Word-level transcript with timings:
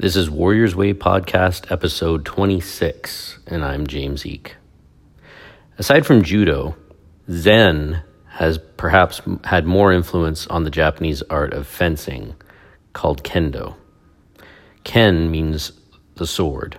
This 0.00 0.16
is 0.16 0.30
Warriors 0.30 0.74
Way 0.74 0.94
Podcast, 0.94 1.70
episode 1.70 2.24
26, 2.24 3.40
and 3.46 3.62
I'm 3.62 3.86
James 3.86 4.24
Eek. 4.24 4.56
Aside 5.76 6.06
from 6.06 6.22
judo, 6.22 6.74
Zen 7.30 8.02
has 8.28 8.56
perhaps 8.78 9.20
had 9.44 9.66
more 9.66 9.92
influence 9.92 10.46
on 10.46 10.64
the 10.64 10.70
Japanese 10.70 11.20
art 11.24 11.52
of 11.52 11.66
fencing 11.66 12.34
called 12.94 13.22
kendo. 13.24 13.74
Ken 14.84 15.30
means 15.30 15.72
the 16.14 16.26
sword, 16.26 16.78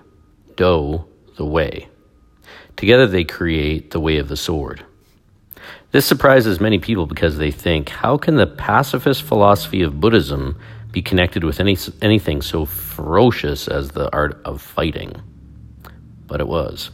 do, 0.56 1.06
the 1.38 1.46
way. 1.46 1.90
Together 2.76 3.06
they 3.06 3.24
create 3.24 3.92
the 3.92 4.00
way 4.00 4.18
of 4.18 4.30
the 4.30 4.36
sword. 4.36 4.84
This 5.92 6.08
surprises 6.08 6.60
many 6.60 6.80
people 6.80 7.06
because 7.06 7.38
they 7.38 7.52
think, 7.52 7.90
how 7.90 8.18
can 8.18 8.38
the 8.38 8.48
pacifist 8.48 9.22
philosophy 9.22 9.84
of 9.84 10.00
Buddhism 10.00 10.58
be 10.92 11.02
connected 11.02 11.44
with 11.44 11.60
any, 11.60 11.78
anything 12.02 12.42
so 12.42 12.66
ferocious 12.66 13.68
as 13.68 13.90
the 13.90 14.12
art 14.14 14.42
of 14.46 14.62
fighting. 14.62 15.22
But 16.28 16.42
it 16.42 16.48
was. 16.48 16.92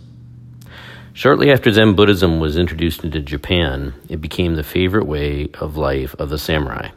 Shortly 1.14 1.52
after 1.52 1.72
Zen 1.72 1.96
Buddhism 1.96 2.40
was 2.40 2.58
introduced 2.58 3.04
into 3.04 3.20
Japan, 3.20 3.94
it 4.08 4.22
became 4.22 4.56
the 4.56 4.64
favorite 4.64 5.08
way 5.08 5.50
of 5.56 5.76
life 5.76 6.14
of 6.20 6.30
the 6.30 6.38
samurai. 6.38 6.90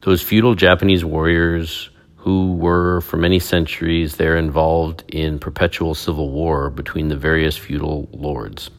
Those 0.00 0.20
feudal 0.20 0.56
Japanese 0.56 1.04
warriors 1.04 1.90
who 2.16 2.54
were, 2.54 3.00
for 3.00 3.16
many 3.16 3.38
centuries, 3.38 4.16
there 4.16 4.36
involved 4.36 5.04
in 5.08 5.38
perpetual 5.38 5.94
civil 5.94 6.30
war 6.30 6.70
between 6.70 7.08
the 7.08 7.16
various 7.16 7.56
feudal 7.56 8.08
lords. 8.12 8.70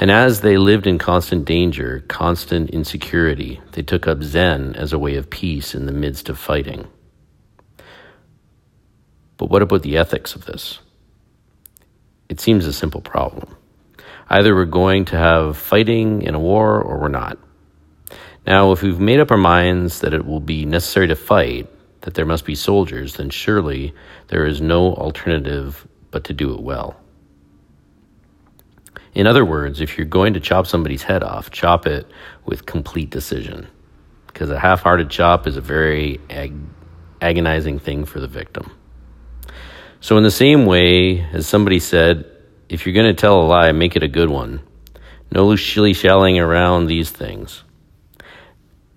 And 0.00 0.12
as 0.12 0.42
they 0.42 0.56
lived 0.56 0.86
in 0.86 0.98
constant 0.98 1.44
danger, 1.44 2.04
constant 2.06 2.70
insecurity, 2.70 3.60
they 3.72 3.82
took 3.82 4.06
up 4.06 4.22
Zen 4.22 4.76
as 4.76 4.92
a 4.92 4.98
way 4.98 5.16
of 5.16 5.28
peace 5.28 5.74
in 5.74 5.86
the 5.86 5.92
midst 5.92 6.28
of 6.28 6.38
fighting. 6.38 6.86
But 9.38 9.50
what 9.50 9.62
about 9.62 9.82
the 9.82 9.96
ethics 9.96 10.36
of 10.36 10.44
this? 10.44 10.78
It 12.28 12.40
seems 12.40 12.64
a 12.64 12.72
simple 12.72 13.00
problem. 13.00 13.56
Either 14.30 14.54
we're 14.54 14.66
going 14.66 15.06
to 15.06 15.16
have 15.16 15.56
fighting 15.56 16.22
in 16.22 16.34
a 16.34 16.40
war 16.40 16.80
or 16.80 17.00
we're 17.00 17.08
not. 17.08 17.38
Now, 18.46 18.70
if 18.72 18.82
we've 18.82 19.00
made 19.00 19.18
up 19.18 19.32
our 19.32 19.36
minds 19.36 20.00
that 20.00 20.14
it 20.14 20.24
will 20.24 20.40
be 20.40 20.64
necessary 20.64 21.08
to 21.08 21.16
fight, 21.16 21.68
that 22.02 22.14
there 22.14 22.26
must 22.26 22.44
be 22.44 22.54
soldiers, 22.54 23.14
then 23.14 23.30
surely 23.30 23.94
there 24.28 24.46
is 24.46 24.60
no 24.60 24.94
alternative 24.94 25.86
but 26.10 26.24
to 26.24 26.34
do 26.34 26.54
it 26.54 26.60
well. 26.60 26.97
In 29.18 29.26
other 29.26 29.44
words, 29.44 29.80
if 29.80 29.98
you're 29.98 30.06
going 30.06 30.34
to 30.34 30.40
chop 30.40 30.68
somebody's 30.68 31.02
head 31.02 31.24
off, 31.24 31.50
chop 31.50 31.88
it 31.88 32.06
with 32.46 32.66
complete 32.66 33.10
decision. 33.10 33.66
Because 34.28 34.48
a 34.48 34.60
half 34.60 34.82
hearted 34.82 35.10
chop 35.10 35.48
is 35.48 35.56
a 35.56 35.60
very 35.60 36.20
ag- 36.30 36.54
agonizing 37.20 37.80
thing 37.80 38.04
for 38.04 38.20
the 38.20 38.28
victim. 38.28 38.70
So, 40.00 40.16
in 40.18 40.22
the 40.22 40.30
same 40.30 40.66
way, 40.66 41.20
as 41.32 41.48
somebody 41.48 41.80
said, 41.80 42.30
if 42.68 42.86
you're 42.86 42.94
going 42.94 43.08
to 43.08 43.20
tell 43.20 43.40
a 43.40 43.42
lie, 43.42 43.72
make 43.72 43.96
it 43.96 44.04
a 44.04 44.08
good 44.08 44.30
one. 44.30 44.60
No 45.32 45.56
shilly 45.56 45.94
shallying 45.94 46.38
around 46.38 46.86
these 46.86 47.10
things. 47.10 47.64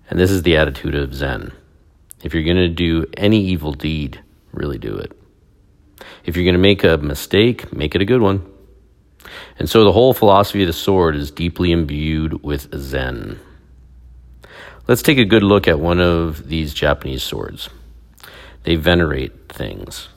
And 0.08 0.20
this 0.20 0.30
is 0.30 0.44
the 0.44 0.56
attitude 0.56 0.94
of 0.94 1.12
Zen. 1.12 1.50
If 2.22 2.32
you're 2.32 2.44
going 2.44 2.58
to 2.58 2.68
do 2.68 3.06
any 3.16 3.40
evil 3.46 3.72
deed, 3.72 4.22
really 4.52 4.78
do 4.78 4.94
it. 4.94 5.20
If 6.24 6.36
you're 6.36 6.44
going 6.44 6.54
to 6.54 6.60
make 6.60 6.84
a 6.84 6.96
mistake, 6.98 7.72
make 7.72 7.96
it 7.96 8.02
a 8.02 8.04
good 8.04 8.20
one. 8.20 8.51
And 9.58 9.68
so 9.68 9.84
the 9.84 9.92
whole 9.92 10.14
philosophy 10.14 10.62
of 10.62 10.66
the 10.66 10.72
sword 10.72 11.16
is 11.16 11.30
deeply 11.30 11.72
imbued 11.72 12.42
with 12.42 12.74
Zen. 12.76 13.38
Let's 14.88 15.02
take 15.02 15.18
a 15.18 15.24
good 15.24 15.42
look 15.42 15.68
at 15.68 15.78
one 15.78 16.00
of 16.00 16.48
these 16.48 16.74
Japanese 16.74 17.22
swords. 17.22 17.70
They 18.64 18.76
venerate 18.76 19.48
things. 19.48 20.08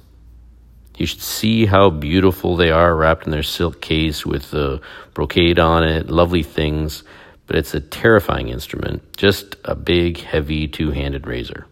You 0.98 1.06
should 1.06 1.22
see 1.22 1.66
how 1.66 1.90
beautiful 1.90 2.56
they 2.56 2.72
are 2.72 2.96
wrapped 2.96 3.26
in 3.26 3.32
their 3.32 3.44
silk 3.44 3.82
case 3.82 4.26
with 4.26 4.52
the 4.52 4.82
brocade 5.14 5.60
on 5.60 5.84
it, 5.84 6.10
lovely 6.10 6.44
things, 6.44 7.04
but 7.48 7.58
it's 7.58 7.74
a 7.74 7.82
terrifying 7.82 8.48
instrument, 8.50 9.04
just 9.18 9.56
a 9.66 9.76
big, 9.76 10.20
heavy 10.20 10.68
two 10.68 10.92
handed 10.92 11.28
razor. 11.28 11.68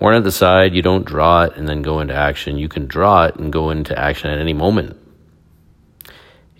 Worn 0.00 0.16
at 0.16 0.24
the 0.24 0.32
side, 0.32 0.74
you 0.74 0.80
don't 0.80 1.04
draw 1.04 1.42
it 1.42 1.56
and 1.56 1.68
then 1.68 1.82
go 1.82 2.00
into 2.00 2.14
action. 2.14 2.56
You 2.56 2.68
can 2.68 2.86
draw 2.86 3.26
it 3.26 3.36
and 3.36 3.52
go 3.52 3.70
into 3.70 3.96
action 3.98 4.30
at 4.30 4.38
any 4.38 4.54
moment. 4.54 4.96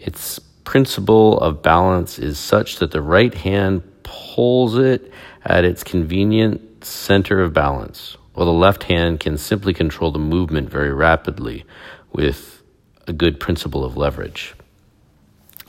Its 0.01 0.39
principle 0.65 1.39
of 1.41 1.63
balance 1.63 2.19
is 2.19 2.39
such 2.39 2.79
that 2.79 2.91
the 2.91 3.03
right 3.03 3.35
hand 3.35 3.83
pulls 4.03 4.79
it 4.79 5.13
at 5.45 5.65
its 5.65 5.85
convenient 5.85 6.85
center 6.85 7.43
of 7.43 7.53
balance, 7.53 8.17
while 8.33 8.47
the 8.47 8.53
left 8.53 8.85
hand 8.85 9.21
can 9.21 9.37
simply 9.37 9.75
control 9.75 10.11
the 10.11 10.19
movement 10.19 10.71
very 10.71 10.93
rapidly 10.93 11.65
with 12.13 12.63
a 13.07 13.13
good 13.13 13.39
principle 13.39 13.85
of 13.85 13.97
leverage. 13.97 14.55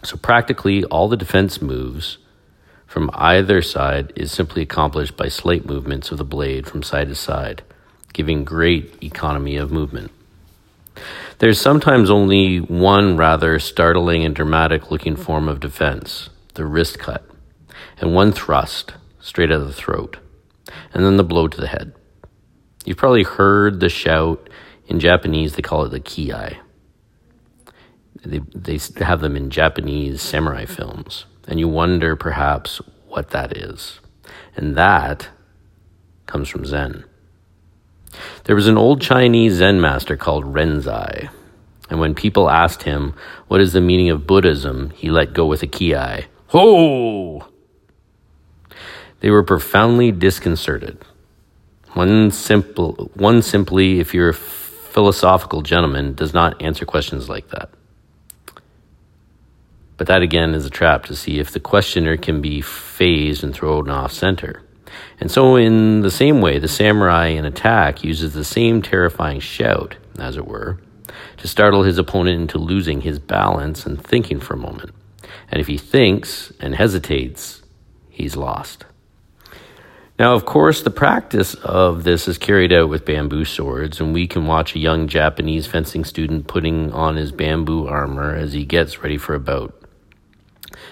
So, 0.04 0.16
practically, 0.16 0.86
all 0.86 1.10
the 1.10 1.18
defense 1.18 1.62
moves 1.62 2.18
from 2.88 3.10
either 3.14 3.62
side 3.62 4.14
is 4.16 4.32
simply 4.32 4.62
accomplished 4.62 5.18
by 5.18 5.28
slight 5.28 5.66
movements 5.66 6.12
of 6.12 6.18
the 6.18 6.24
blade 6.24 6.68
from 6.68 6.84
side 6.84 7.10
to 7.10 7.16
side, 7.16 7.64
giving 8.14 8.46
great 8.46 9.04
economy 9.04 9.58
of 9.58 9.72
movement. 9.72 10.12
There's 11.40 11.60
sometimes 11.60 12.10
only 12.10 12.58
one 12.60 13.18
rather 13.18 13.60
startling 13.60 14.24
and 14.24 14.36
dramatic 14.36 14.92
looking 14.92 15.16
form 15.16 15.48
of 15.48 15.60
defense 15.60 16.30
the 16.54 16.66
wrist 16.66 17.00
cut, 17.00 17.26
and 18.00 18.14
one 18.14 18.32
thrust 18.32 18.94
straight 19.20 19.52
at 19.52 19.60
the 19.60 19.74
throat, 19.74 20.18
and 20.94 21.06
then 21.06 21.18
the 21.18 21.24
blow 21.24 21.48
to 21.48 21.62
the 21.62 21.68
head. 21.68 21.94
You've 22.84 22.98
probably 22.98 23.24
heard 23.24 23.80
the 23.80 23.90
shout 23.90 24.50
in 24.88 25.00
Japanese, 25.00 25.56
they 25.56 25.62
call 25.62 25.86
it 25.86 25.90
the 25.90 26.00
kiai. 26.00 26.58
They, 28.24 28.40
they 28.54 28.80
have 29.04 29.22
them 29.22 29.36
in 29.36 29.50
Japanese 29.50 30.22
samurai 30.22 30.66
films, 30.66 31.26
and 31.48 31.60
you 31.60 31.68
wonder 31.68 32.16
perhaps 32.16 32.82
what 33.08 33.30
that 33.30 33.56
is. 33.56 34.00
And 34.56 34.76
that 34.76 35.30
comes 36.26 36.50
from 36.50 36.66
Zen. 36.66 37.06
There 38.46 38.56
was 38.56 38.68
an 38.68 38.78
old 38.78 39.02
Chinese 39.02 39.56
Zen 39.56 39.80
master 39.80 40.18
called 40.18 40.46
Rinzai, 40.46 41.30
and 41.90 42.00
when 42.00 42.16
people 42.16 42.50
asked 42.50 42.84
him 42.84 43.14
what 43.48 43.62
is 43.62 43.74
the 43.74 43.82
meaning 43.82 44.10
of 44.10 44.28
Buddhism, 44.28 44.92
he 44.92 45.10
let 45.10 45.34
go 45.34 45.46
with 45.46 45.64
a 45.64 45.68
kiai. 45.68 46.26
Ho! 46.48 47.48
They 49.22 49.30
were 49.30 49.44
profoundly 49.44 50.12
disconcerted. 50.12 50.98
One 51.94 52.32
simple, 52.32 53.12
one 53.16 53.42
simply, 53.42 54.00
if 54.00 54.14
you're 54.14 54.30
a 54.30 54.34
philosophical 54.34 55.62
gentleman, 55.62 56.16
does 56.16 56.34
not 56.34 56.62
answer 56.62 56.86
questions 56.86 57.30
like 57.30 57.50
that. 57.50 57.70
But 59.98 60.08
that 60.08 60.22
again 60.22 60.56
is 60.56 60.66
a 60.66 60.70
trap 60.70 61.06
to 61.06 61.16
see 61.16 61.40
if 61.40 61.52
the 61.52 61.60
questioner 61.60 62.18
can 62.18 62.42
be 62.42 62.62
phased 62.62 63.44
and 63.44 63.54
thrown 63.54 63.90
off 63.90 64.12
center. 64.12 64.61
And 65.20 65.32
so, 65.32 65.56
in 65.56 66.02
the 66.02 66.12
same 66.12 66.42
way, 66.42 66.60
the 66.60 66.68
samurai 66.68 67.28
in 67.28 67.46
attack 67.46 68.04
uses 68.04 68.34
the 68.34 68.44
same 68.44 68.82
terrifying 68.82 69.40
shout, 69.40 69.96
as 70.18 70.38
it 70.38 70.48
were, 70.48 70.80
to 71.38 71.48
startle 71.48 71.84
his 71.84 71.98
opponent 71.98 72.42
into 72.42 72.58
losing 72.58 73.02
his 73.02 73.20
balance 73.20 73.86
and 73.86 74.04
thinking 74.04 74.40
for 74.40 74.56
a 74.56 74.58
moment. 74.58 74.94
And 75.50 75.60
if 75.60 75.68
he 75.68 75.78
thinks 75.78 76.52
and 76.60 76.76
hesitates, 76.76 77.62
he's 78.10 78.36
lost. 78.36 78.86
Now, 80.22 80.36
of 80.36 80.46
course, 80.46 80.84
the 80.84 80.92
practice 80.92 81.56
of 81.56 82.04
this 82.04 82.28
is 82.28 82.38
carried 82.38 82.72
out 82.72 82.90
with 82.90 83.06
bamboo 83.06 83.44
swords, 83.44 84.00
and 84.00 84.14
we 84.14 84.28
can 84.28 84.46
watch 84.46 84.76
a 84.76 84.80
young 84.80 85.08
Japanese 85.08 85.66
fencing 85.66 86.06
student 86.06 86.46
putting 86.46 86.92
on 86.92 87.16
his 87.16 87.32
bamboo 87.32 87.88
armor 87.88 88.36
as 88.36 88.54
he 88.54 88.64
gets 88.64 89.02
ready 89.02 89.18
for 89.18 89.34
a 89.34 89.40
bout. 89.40 89.74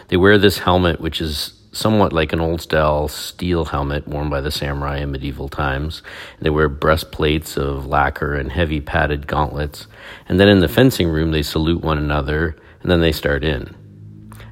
They 0.08 0.18
wear 0.18 0.40
this 0.40 0.58
helmet, 0.58 1.00
which 1.00 1.22
is 1.22 1.59
somewhat 1.80 2.14
like 2.14 2.34
an 2.34 2.42
old 2.42 2.62
style 2.62 3.08
steel 3.08 3.66
helmet 3.66 4.08
worn 4.08 4.30
by 4.30 4.42
the 4.42 4.52
samurai 4.52 4.98
in 4.98 5.12
medieval 5.12 5.48
times. 5.48 6.04
They 6.40 6.50
wear 6.50 6.68
breastplates 6.68 7.58
of 7.58 7.86
lacquer 7.86 8.36
and 8.36 8.52
heavy 8.52 8.82
padded 8.82 9.26
gauntlets. 9.26 9.88
And 10.28 10.40
then 10.40 10.50
in 10.50 10.60
the 10.60 10.68
fencing 10.68 11.08
room, 11.08 11.32
they 11.32 11.42
salute 11.42 11.82
one 11.82 11.98
another 11.98 12.58
and 12.82 12.92
then 12.92 13.02
they 13.02 13.12
start 13.12 13.44
in. 13.44 13.76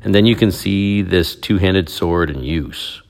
And 0.03 0.15
then 0.15 0.25
you 0.25 0.35
can 0.35 0.51
see 0.51 1.01
this 1.01 1.35
two 1.35 1.57
handed 1.57 1.89
sword 1.89 2.29
in 2.29 2.43
use. 2.43 3.01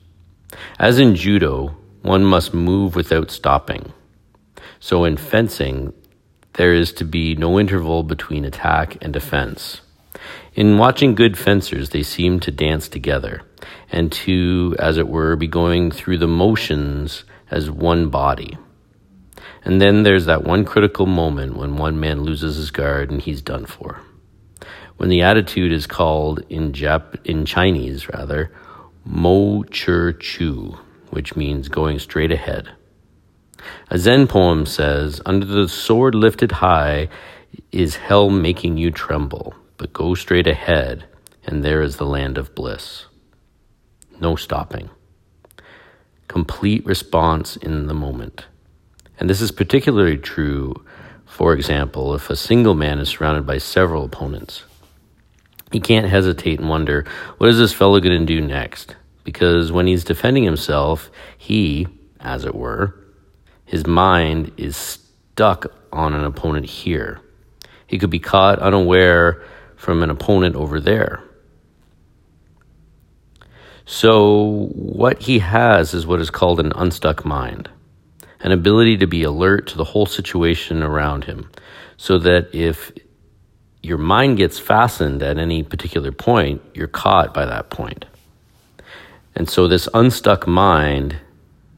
As 0.78 0.98
in 0.98 1.14
judo, 1.14 1.76
one 2.02 2.24
must 2.24 2.52
move 2.52 2.96
without 2.96 3.30
stopping. 3.30 3.92
So 4.80 5.04
in 5.04 5.16
fencing, 5.16 5.92
there 6.54 6.74
is 6.74 6.92
to 6.94 7.04
be 7.04 7.36
no 7.36 7.58
interval 7.58 8.02
between 8.02 8.44
attack 8.44 8.96
and 9.00 9.12
defense. 9.12 9.80
In 10.54 10.78
watching 10.78 11.14
good 11.14 11.38
fencers, 11.38 11.90
they 11.90 12.02
seem 12.02 12.40
to 12.40 12.50
dance 12.50 12.88
together 12.88 13.42
and 13.90 14.10
to, 14.12 14.76
as 14.78 14.98
it 14.98 15.08
were, 15.08 15.36
be 15.36 15.46
going 15.46 15.90
through 15.90 16.18
the 16.18 16.26
motions 16.26 17.24
as 17.50 17.70
one 17.70 18.08
body. 18.08 18.56
And 19.64 19.80
then 19.80 20.02
there's 20.02 20.26
that 20.26 20.44
one 20.44 20.64
critical 20.64 21.06
moment 21.06 21.56
when 21.56 21.76
one 21.76 21.98
man 22.00 22.22
loses 22.22 22.56
his 22.56 22.70
guard 22.70 23.10
and 23.10 23.20
he's 23.20 23.42
done 23.42 23.66
for. 23.66 24.00
When 24.96 25.08
the 25.08 25.22
attitude 25.22 25.72
is 25.72 25.86
called 25.86 26.42
in 26.48 26.72
Jap- 26.72 27.24
in 27.24 27.44
Chinese 27.44 28.08
rather, 28.08 28.52
mo 29.04 29.62
chur 29.64 30.12
chu, 30.12 30.78
which 31.10 31.36
means 31.36 31.68
going 31.68 31.98
straight 31.98 32.32
ahead. 32.32 32.70
A 33.90 33.98
Zen 33.98 34.26
poem 34.26 34.66
says, 34.66 35.20
Under 35.26 35.46
the 35.46 35.68
sword 35.68 36.14
lifted 36.14 36.52
high 36.52 37.08
is 37.72 37.96
hell 37.96 38.30
making 38.30 38.76
you 38.76 38.90
tremble, 38.90 39.54
but 39.76 39.92
go 39.92 40.14
straight 40.14 40.46
ahead, 40.46 41.04
and 41.44 41.64
there 41.64 41.82
is 41.82 41.96
the 41.96 42.06
land 42.06 42.38
of 42.38 42.54
bliss. 42.54 43.06
No 44.20 44.36
stopping. 44.36 44.90
Complete 46.26 46.84
response 46.84 47.56
in 47.56 47.86
the 47.86 47.94
moment. 47.94 48.46
And 49.18 49.28
this 49.28 49.40
is 49.40 49.50
particularly 49.50 50.18
true, 50.18 50.74
for 51.26 51.52
example, 51.52 52.14
if 52.14 52.30
a 52.30 52.36
single 52.36 52.74
man 52.74 52.98
is 52.98 53.08
surrounded 53.08 53.46
by 53.46 53.58
several 53.58 54.04
opponents. 54.04 54.64
He 55.72 55.80
can't 55.80 56.06
hesitate 56.06 56.60
and 56.60 56.68
wonder, 56.68 57.04
what 57.38 57.50
is 57.50 57.58
this 57.58 57.72
fellow 57.72 58.00
going 58.00 58.20
to 58.20 58.26
do 58.26 58.40
next? 58.40 58.96
Because 59.24 59.70
when 59.70 59.86
he's 59.86 60.04
defending 60.04 60.44
himself, 60.44 61.10
he, 61.36 61.86
as 62.20 62.44
it 62.44 62.54
were, 62.54 62.94
his 63.64 63.86
mind 63.86 64.52
is 64.56 64.76
stuck 64.76 65.66
on 65.92 66.14
an 66.14 66.24
opponent 66.24 66.66
here. 66.66 67.20
He 67.86 67.98
could 67.98 68.10
be 68.10 68.18
caught 68.18 68.58
unaware 68.58 69.42
from 69.76 70.02
an 70.02 70.10
opponent 70.10 70.56
over 70.56 70.80
there. 70.80 71.22
So, 73.90 74.68
what 74.74 75.22
he 75.22 75.38
has 75.38 75.94
is 75.94 76.06
what 76.06 76.20
is 76.20 76.28
called 76.28 76.60
an 76.60 76.74
unstuck 76.76 77.24
mind 77.24 77.70
an 78.40 78.52
ability 78.52 78.98
to 78.98 79.06
be 79.06 79.22
alert 79.22 79.66
to 79.68 79.78
the 79.78 79.84
whole 79.84 80.04
situation 80.04 80.82
around 80.82 81.24
him, 81.24 81.50
so 81.96 82.18
that 82.18 82.54
if 82.54 82.92
your 83.82 83.96
mind 83.96 84.36
gets 84.36 84.58
fastened 84.58 85.22
at 85.22 85.38
any 85.38 85.62
particular 85.62 86.12
point, 86.12 86.60
you're 86.74 86.86
caught 86.86 87.32
by 87.32 87.46
that 87.46 87.70
point. 87.70 88.04
And 89.34 89.48
so, 89.48 89.66
this 89.66 89.88
unstuck 89.94 90.46
mind 90.46 91.16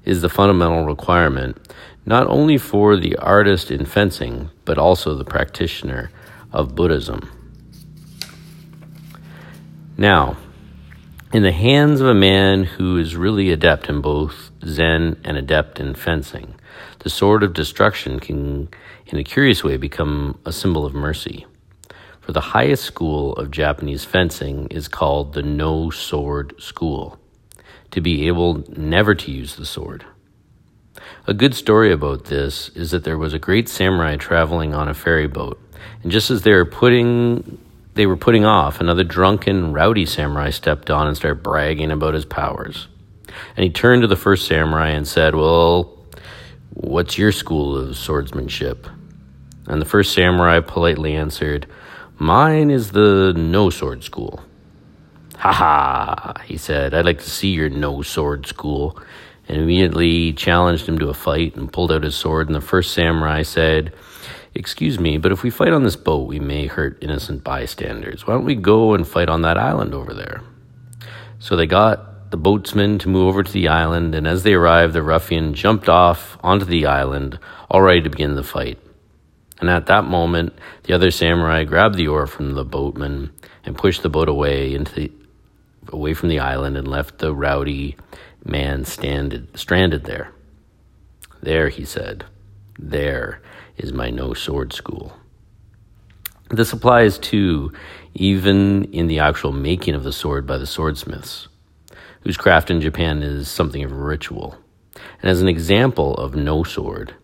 is 0.05 0.21
the 0.21 0.29
fundamental 0.29 0.87
requirement, 0.87 1.73
not 2.05 2.27
only 2.27 2.59
for 2.59 2.97
the 2.97 3.15
artist 3.19 3.71
in 3.71 3.87
fencing, 3.87 4.51
but 4.65 4.79
also 4.79 5.15
the 5.15 5.25
practitioner 5.25 6.11
of 6.53 6.75
Buddhism. 6.75 7.31
Now, 9.97 10.37
in 11.33 11.45
the 11.45 11.53
hands 11.53 12.01
of 12.01 12.09
a 12.09 12.15
man 12.15 12.65
who 12.65 12.97
is 12.99 13.15
really 13.15 13.51
adept 13.51 13.89
in 13.89 14.01
both 14.01 14.51
Zen 14.65 15.21
and 15.25 15.37
adept 15.37 15.79
in 15.79 15.95
fencing, 15.95 16.57
the 17.01 17.11
sword 17.11 17.45
of 17.45 17.53
destruction 17.53 18.19
can, 18.19 18.69
in 19.07 19.19
a 19.19 19.25
curious 19.25 19.63
way, 19.63 19.77
become 19.77 20.39
a 20.45 20.53
symbol 20.53 20.85
of 20.85 20.93
mercy. 20.93 21.47
For 22.21 22.33
the 22.33 22.41
highest 22.41 22.85
school 22.85 23.33
of 23.35 23.53
Japanese 23.53 24.05
fencing 24.05 24.67
is 24.69 24.89
called 24.89 25.33
the 25.33 25.43
no 25.43 25.91
sword 25.91 26.61
school, 26.61 27.19
to 27.93 28.01
be 28.01 28.27
able 28.27 28.65
never 28.77 29.15
to 29.15 29.31
use 29.31 29.55
the 29.55 29.67
sword. 29.67 30.05
A 31.29 31.35
good 31.35 31.55
story 31.55 31.93
about 31.93 32.25
this 32.25 32.71
is 32.71 32.91
that 32.91 33.05
there 33.05 33.19
was 33.19 33.33
a 33.33 33.39
great 33.39 33.69
samurai 33.69 34.17
traveling 34.17 34.75
on 34.75 34.89
a 34.89 34.95
ferry 34.95 35.29
boat, 35.29 35.61
and 36.03 36.11
just 36.11 36.31
as 36.31 36.43
they 36.43 36.53
were 36.53 36.65
putting 36.65 37.59
they 38.01 38.07
were 38.07 38.17
putting 38.17 38.47
off, 38.47 38.81
another 38.81 39.05
drunken, 39.05 39.75
rowdy 39.75 40.07
samurai 40.07 40.49
stepped 40.49 40.89
on 40.89 41.07
and 41.07 41.15
started 41.15 41.43
bragging 41.43 41.91
about 41.91 42.15
his 42.15 42.25
powers. 42.25 42.89
And 43.55 43.63
he 43.63 43.69
turned 43.69 44.01
to 44.01 44.09
the 44.09 44.17
first 44.17 44.47
samurai 44.47 44.89
and 44.89 45.07
said, 45.07 45.35
Well, 45.35 45.99
what's 46.71 47.19
your 47.19 47.31
school 47.31 47.77
of 47.77 47.99
swordsmanship? 47.99 48.87
And 49.67 49.83
the 49.83 49.87
first 49.87 50.15
samurai 50.15 50.61
politely 50.61 51.15
answered, 51.15 51.67
Mine 52.19 52.71
is 52.71 52.93
the 52.93 53.35
no 53.37 53.69
sword 53.69 54.03
school. 54.03 54.43
Ha 55.37 55.53
ha, 55.53 56.33
he 56.47 56.57
said, 56.57 56.95
I'd 56.95 57.05
like 57.05 57.19
to 57.19 57.29
see 57.29 57.49
your 57.49 57.69
no 57.69 58.01
sword 58.01 58.47
school. 58.47 58.99
And 59.47 59.59
immediately 59.61 60.33
challenged 60.33 60.89
him 60.89 60.99
to 61.01 61.11
a 61.11 61.15
fight 61.15 61.55
and 61.55 61.71
pulled 61.71 61.93
out 61.93 62.05
his 62.05 62.17
sword. 62.17 62.47
And 62.47 62.55
the 62.55 62.63
first 62.63 62.95
samurai 62.95 63.43
said, 63.43 63.93
Excuse 64.55 64.99
me, 64.99 65.17
but 65.17 65.31
if 65.31 65.43
we 65.43 65.51
fight 65.51 65.73
on 65.73 65.85
this 65.85 65.97
boat, 65.97 66.27
we 66.27 66.41
may 66.41 66.67
hurt 66.67 66.99
innocent 67.01 67.45
bystanders. 67.45 68.27
Why 68.27 68.35
don't 68.35 68.45
we 68.45 68.57
go 68.57 68.95
and 68.95 69.07
fight 69.07 69.29
on 69.29 69.43
that 69.43 69.57
island 69.57 69.95
over 69.95 70.13
there? 70.13 70.43
So 71.39 71.55
they 71.55 71.67
got 71.67 72.31
the 72.31 72.37
boatsmen 72.37 72.99
to 73.01 73.09
move 73.09 73.29
over 73.29 73.43
to 73.43 73.53
the 73.53 73.69
island, 73.69 74.15
and 74.15 74.27
as 74.27 74.43
they 74.43 74.55
arrived, 74.55 74.93
the 74.93 75.03
ruffian 75.03 75.55
jumped 75.55 75.89
off 75.89 76.37
onto 76.43 76.65
the 76.65 76.87
island, 76.87 77.39
all 77.71 77.83
ready 77.83 78.03
to 78.03 78.11
begin 78.11 78.35
the 78.35 78.43
fight. 78.43 78.79
And 79.61 79.69
at 79.69 79.87
that 79.87 80.05
moment, 80.05 80.59
the 80.85 80.95
other 80.95 81.11
samurai 81.11 81.65
grabbed 81.65 81.97
the 81.97 82.09
oar 82.09 82.27
from 82.27 82.55
the 82.55 82.65
boatman 82.65 83.33
and 83.65 83.77
pushed 83.77 84.03
the 84.03 84.09
boat 84.09 84.29
away 84.29 84.75
into 84.75 84.95
the, 84.95 85.13
away 85.89 86.15
from 86.15 86.29
the 86.29 86.39
island 86.39 86.77
and 86.77 86.89
left 86.89 87.19
the 87.19 87.35
rowdy 87.35 87.97
man 88.45 88.85
standed, 88.85 89.57
stranded 89.59 90.05
there. 90.05 90.33
There, 91.43 91.69
he 91.69 91.85
said, 91.85 92.25
there 92.83 93.43
is 93.77 93.93
my 93.93 94.11
no 94.11 94.35
sword 94.35 94.73
school. 94.73 95.13
This 96.51 96.73
applies 96.73 97.19
to 97.19 97.73
even 98.15 98.85
in 98.93 99.07
the 99.07 99.21
actual 99.21 99.53
making 99.53 99.95
of 99.95 100.03
the 100.03 100.13
sword 100.13 100.47
by 100.47 100.59
the 100.59 100.67
swordsmiths, 100.67 101.49
whose 102.23 102.37
craft 102.37 102.71
in 102.71 102.81
Japan 102.81 103.23
is 103.23 103.49
something 103.49 103.85
of 103.85 103.93
a 103.93 103.97
ritual. 103.97 104.59
And 105.23 105.31
as 105.31 105.41
an 105.41 105.49
example 105.49 106.15
of 106.17 106.35
no 106.35 106.65
sword, 106.65 107.15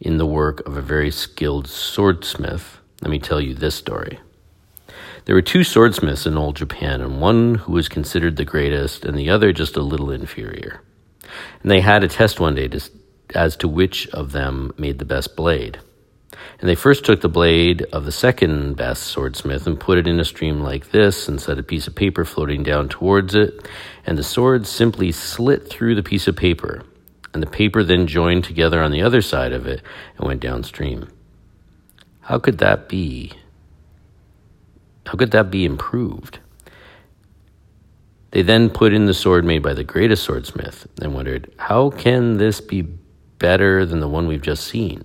in 0.00 0.16
the 0.16 0.26
work 0.26 0.66
of 0.66 0.76
a 0.76 0.82
very 0.82 1.10
skilled 1.10 1.68
swordsmith, 1.68 2.78
let 3.02 3.10
me 3.10 3.18
tell 3.18 3.40
you 3.40 3.54
this 3.54 3.74
story. 3.74 4.18
There 5.26 5.34
were 5.34 5.42
two 5.42 5.62
swordsmiths 5.62 6.26
in 6.26 6.38
old 6.38 6.56
Japan, 6.56 7.02
and 7.02 7.20
one 7.20 7.56
who 7.56 7.72
was 7.72 7.88
considered 7.88 8.36
the 8.36 8.44
greatest, 8.46 9.04
and 9.04 9.18
the 9.18 9.28
other 9.28 9.52
just 9.52 9.76
a 9.76 9.82
little 9.82 10.10
inferior. 10.10 10.80
And 11.62 11.70
they 11.70 11.82
had 11.82 12.02
a 12.02 12.08
test 12.08 12.40
one 12.40 12.54
day 12.54 12.68
to 12.68 12.80
as 13.34 13.56
to 13.56 13.68
which 13.68 14.08
of 14.08 14.32
them 14.32 14.72
made 14.76 14.98
the 14.98 15.04
best 15.04 15.36
blade. 15.36 15.78
And 16.60 16.68
they 16.68 16.74
first 16.74 17.04
took 17.04 17.20
the 17.20 17.28
blade 17.28 17.82
of 17.92 18.04
the 18.04 18.12
second 18.12 18.76
best 18.76 19.04
swordsmith 19.04 19.66
and 19.66 19.80
put 19.80 19.98
it 19.98 20.06
in 20.06 20.20
a 20.20 20.24
stream 20.24 20.60
like 20.60 20.90
this 20.90 21.28
and 21.28 21.40
set 21.40 21.58
a 21.58 21.62
piece 21.62 21.86
of 21.86 21.94
paper 21.94 22.24
floating 22.24 22.62
down 22.62 22.88
towards 22.88 23.34
it, 23.34 23.66
and 24.06 24.16
the 24.16 24.22
sword 24.22 24.66
simply 24.66 25.12
slit 25.12 25.68
through 25.68 25.94
the 25.94 26.02
piece 26.02 26.28
of 26.28 26.36
paper, 26.36 26.82
and 27.32 27.42
the 27.42 27.50
paper 27.50 27.82
then 27.82 28.06
joined 28.06 28.44
together 28.44 28.82
on 28.82 28.90
the 28.90 29.02
other 29.02 29.22
side 29.22 29.52
of 29.52 29.66
it 29.66 29.82
and 30.16 30.26
went 30.26 30.40
downstream. 30.40 31.08
How 32.20 32.38
could 32.38 32.58
that 32.58 32.88
be? 32.88 33.32
How 35.06 35.14
could 35.14 35.30
that 35.32 35.50
be 35.50 35.64
improved? 35.64 36.38
They 38.30 38.42
then 38.42 38.70
put 38.70 38.92
in 38.92 39.06
the 39.06 39.14
sword 39.14 39.44
made 39.44 39.62
by 39.62 39.74
the 39.74 39.82
greatest 39.82 40.22
swordsmith 40.24 40.86
and 41.02 41.14
wondered, 41.14 41.52
how 41.58 41.90
can 41.90 42.36
this 42.36 42.60
be 42.60 42.86
better 43.40 43.84
than 43.84 43.98
the 43.98 44.08
one 44.08 44.28
we've 44.28 44.40
just 44.40 44.64
seen? 44.64 45.02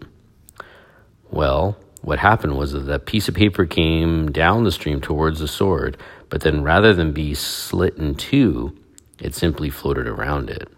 Well, 1.31 1.75
what 2.03 2.19
happened 2.19 2.55
was 2.55 2.73
that 2.73 3.07
piece 3.07 3.27
of 3.27 3.33
paper 3.33 3.65
came 3.65 4.31
down 4.31 4.63
the 4.63 4.71
stream 4.71 5.01
towards 5.01 5.39
the 5.39 5.47
sword, 5.47 5.97
but 6.29 6.41
then 6.41 6.61
rather 6.61 6.93
than 6.93 7.11
be 7.13 7.33
slit 7.33 7.97
in 7.97 8.13
two, 8.13 8.77
it 9.19 9.33
simply 9.33 9.71
floated 9.71 10.07
around 10.07 10.51
it, 10.51 10.69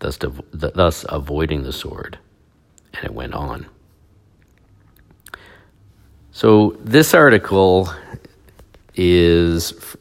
thus, 0.00 0.18
thus 0.52 1.06
avoiding 1.08 1.62
the 1.62 1.72
sword, 1.72 2.18
and 2.94 3.04
it 3.04 3.14
went 3.14 3.32
on. 3.32 3.66
So, 6.32 6.76
this 6.80 7.14
article 7.14 7.92
is 8.96 9.96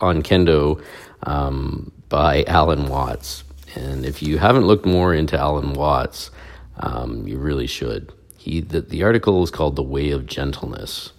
on 0.00 0.22
Kendo 0.22 0.82
um, 1.22 1.92
by 2.08 2.44
Alan 2.44 2.88
Watts. 2.88 3.44
And 3.74 4.04
if 4.04 4.22
you 4.22 4.38
haven't 4.38 4.66
looked 4.66 4.86
more 4.86 5.14
into 5.14 5.38
Alan 5.38 5.74
Watts, 5.74 6.30
um, 6.78 7.26
you 7.26 7.38
really 7.38 7.66
should. 7.66 8.12
He 8.36 8.60
the, 8.60 8.80
the 8.80 9.02
article 9.02 9.42
is 9.42 9.50
called 9.50 9.76
"The 9.76 9.82
Way 9.82 10.10
of 10.10 10.26
Gentleness." 10.26 11.12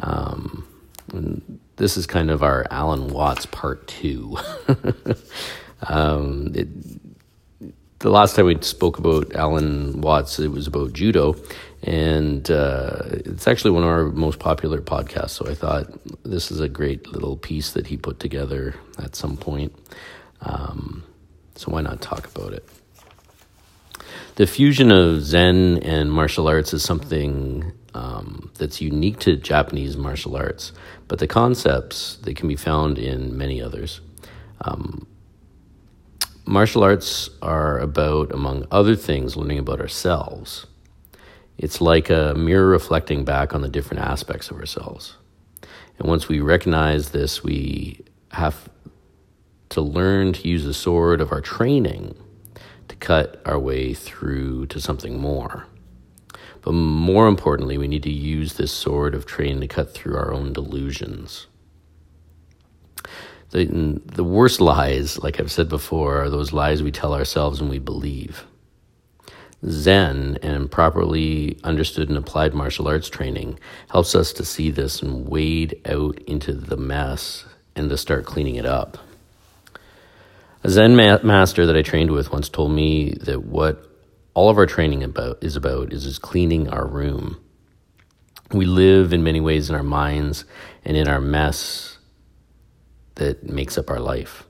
Um, 0.00 0.66
this 1.76 1.96
is 1.96 2.06
kind 2.06 2.30
of 2.30 2.42
our 2.42 2.66
Alan 2.70 3.08
Watts 3.08 3.46
part 3.46 3.86
two. 3.86 4.38
um, 5.88 6.52
it, 6.54 6.68
the 8.00 8.10
last 8.10 8.34
time 8.34 8.46
we 8.46 8.60
spoke 8.62 8.98
about 8.98 9.34
Alan 9.34 10.00
Watts, 10.00 10.38
it 10.38 10.48
was 10.48 10.66
about 10.66 10.94
judo, 10.94 11.36
and 11.82 12.50
uh, 12.50 13.02
it's 13.10 13.46
actually 13.46 13.72
one 13.72 13.82
of 13.82 13.88
our 13.88 14.06
most 14.06 14.38
popular 14.38 14.80
podcasts. 14.80 15.30
So 15.30 15.46
I 15.46 15.54
thought 15.54 15.86
this 16.24 16.50
is 16.50 16.60
a 16.60 16.68
great 16.68 17.08
little 17.08 17.36
piece 17.36 17.72
that 17.72 17.86
he 17.86 17.96
put 17.96 18.18
together 18.18 18.74
at 18.98 19.16
some 19.16 19.36
point. 19.36 19.74
Um, 20.40 21.04
so 21.54 21.70
why 21.72 21.80
not 21.80 22.00
talk 22.00 22.26
about 22.34 22.52
it? 22.52 22.68
The 24.36 24.46
fusion 24.46 24.90
of 24.90 25.22
Zen 25.22 25.78
and 25.78 26.10
martial 26.10 26.48
arts 26.48 26.72
is 26.72 26.82
something 26.82 27.72
um, 27.94 28.50
that's 28.58 28.80
unique 28.80 29.18
to 29.20 29.36
Japanese 29.36 29.96
martial 29.96 30.36
arts, 30.36 30.72
but 31.08 31.18
the 31.18 31.26
concepts 31.26 32.16
they 32.22 32.34
can 32.34 32.48
be 32.48 32.56
found 32.56 32.98
in 32.98 33.36
many 33.36 33.60
others. 33.60 34.00
Um, 34.62 35.06
martial 36.46 36.82
arts 36.82 37.30
are 37.42 37.78
about, 37.78 38.32
among 38.32 38.66
other 38.70 38.96
things, 38.96 39.36
learning 39.36 39.58
about 39.58 39.80
ourselves. 39.80 40.66
It's 41.58 41.80
like 41.80 42.08
a 42.08 42.34
mirror 42.34 42.68
reflecting 42.68 43.24
back 43.24 43.54
on 43.54 43.60
the 43.60 43.68
different 43.68 44.02
aspects 44.02 44.50
of 44.50 44.58
ourselves. 44.58 45.16
And 45.98 46.08
once 46.08 46.28
we 46.28 46.40
recognize 46.40 47.10
this, 47.10 47.44
we 47.44 48.00
have 48.32 48.70
to 49.70 49.80
learn 49.80 50.32
to 50.34 50.48
use 50.48 50.64
the 50.64 50.74
sword 50.74 51.20
of 51.20 51.32
our 51.32 51.40
training 51.40 52.14
to 52.88 52.96
cut 52.96 53.40
our 53.46 53.58
way 53.58 53.94
through 53.94 54.66
to 54.66 54.80
something 54.80 55.18
more. 55.18 55.66
But 56.62 56.72
more 56.72 57.28
importantly, 57.28 57.78
we 57.78 57.88
need 57.88 58.02
to 58.02 58.12
use 58.12 58.54
this 58.54 58.72
sword 58.72 59.14
of 59.14 59.26
training 59.26 59.60
to 59.60 59.68
cut 59.68 59.94
through 59.94 60.16
our 60.16 60.32
own 60.32 60.52
delusions. 60.52 61.46
The, 63.50 64.00
the 64.04 64.24
worst 64.24 64.60
lies, 64.60 65.18
like 65.18 65.40
I've 65.40 65.50
said 65.50 65.68
before, 65.68 66.22
are 66.22 66.30
those 66.30 66.52
lies 66.52 66.82
we 66.82 66.92
tell 66.92 67.14
ourselves 67.14 67.60
and 67.60 67.70
we 67.70 67.78
believe. 67.78 68.44
Zen 69.66 70.38
and 70.42 70.70
properly 70.70 71.58
understood 71.64 72.08
and 72.08 72.16
applied 72.16 72.54
martial 72.54 72.88
arts 72.88 73.08
training 73.08 73.58
helps 73.90 74.14
us 74.14 74.32
to 74.34 74.44
see 74.44 74.70
this 74.70 75.02
and 75.02 75.28
wade 75.28 75.80
out 75.86 76.18
into 76.22 76.52
the 76.52 76.76
mess 76.76 77.44
and 77.76 77.90
to 77.90 77.96
start 77.96 78.24
cleaning 78.24 78.56
it 78.56 78.66
up. 78.66 78.98
A 80.62 80.68
Zen 80.68 80.94
ma- 80.94 81.22
master 81.22 81.64
that 81.64 81.76
I 81.76 81.82
trained 81.82 82.10
with 82.10 82.32
once 82.32 82.50
told 82.50 82.72
me 82.72 83.14
that 83.22 83.44
what 83.44 83.86
all 84.34 84.50
of 84.50 84.58
our 84.58 84.66
training 84.66 85.02
about 85.02 85.42
is 85.42 85.56
about 85.56 85.92
is 85.92 86.04
just 86.04 86.20
cleaning 86.20 86.68
our 86.68 86.86
room. 86.86 87.40
We 88.52 88.66
live 88.66 89.12
in 89.12 89.22
many 89.22 89.40
ways 89.40 89.70
in 89.70 89.76
our 89.76 89.82
minds 89.82 90.44
and 90.84 90.96
in 90.96 91.08
our 91.08 91.20
mess 91.20 91.96
that 93.14 93.48
makes 93.48 93.78
up 93.78 93.88
our 93.88 94.00
life. 94.00 94.44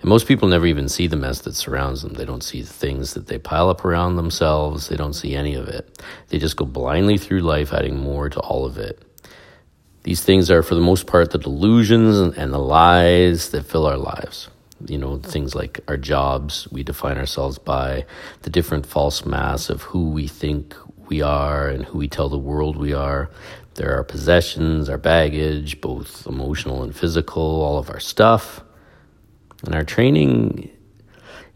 And 0.00 0.08
most 0.08 0.26
people 0.26 0.48
never 0.48 0.66
even 0.66 0.88
see 0.88 1.06
the 1.06 1.16
mess 1.16 1.42
that 1.42 1.54
surrounds 1.54 2.02
them. 2.02 2.14
They 2.14 2.24
don't 2.24 2.42
see 2.42 2.62
the 2.62 2.72
things 2.72 3.14
that 3.14 3.28
they 3.28 3.38
pile 3.38 3.68
up 3.68 3.84
around 3.84 4.16
themselves. 4.16 4.88
They 4.88 4.96
don't 4.96 5.12
see 5.12 5.36
any 5.36 5.54
of 5.54 5.68
it. 5.68 6.02
They 6.28 6.38
just 6.38 6.56
go 6.56 6.64
blindly 6.64 7.18
through 7.18 7.40
life, 7.42 7.72
adding 7.72 7.98
more 7.98 8.28
to 8.28 8.40
all 8.40 8.64
of 8.64 8.78
it. 8.78 9.00
These 10.02 10.24
things 10.24 10.50
are, 10.50 10.64
for 10.64 10.74
the 10.74 10.80
most 10.80 11.06
part, 11.06 11.30
the 11.30 11.38
delusions 11.38 12.36
and 12.36 12.52
the 12.52 12.58
lies 12.58 13.50
that 13.50 13.66
fill 13.66 13.86
our 13.86 13.96
lives. 13.96 14.48
You 14.86 14.98
know, 14.98 15.18
things 15.18 15.54
like 15.54 15.80
our 15.88 15.96
jobs, 15.96 16.68
we 16.70 16.82
define 16.82 17.18
ourselves 17.18 17.58
by 17.58 18.04
the 18.42 18.50
different 18.50 18.86
false 18.86 19.24
masks 19.24 19.70
of 19.70 19.82
who 19.82 20.10
we 20.10 20.26
think 20.26 20.74
we 21.08 21.22
are 21.22 21.68
and 21.68 21.84
who 21.84 21.98
we 21.98 22.08
tell 22.08 22.28
the 22.28 22.38
world 22.38 22.76
we 22.76 22.92
are. 22.92 23.30
There 23.74 23.96
are 23.98 24.04
possessions, 24.04 24.88
our 24.88 24.98
baggage, 24.98 25.80
both 25.80 26.26
emotional 26.26 26.82
and 26.82 26.94
physical, 26.94 27.42
all 27.42 27.78
of 27.78 27.90
our 27.90 28.00
stuff. 28.00 28.62
And 29.64 29.74
our 29.74 29.84
training, 29.84 30.70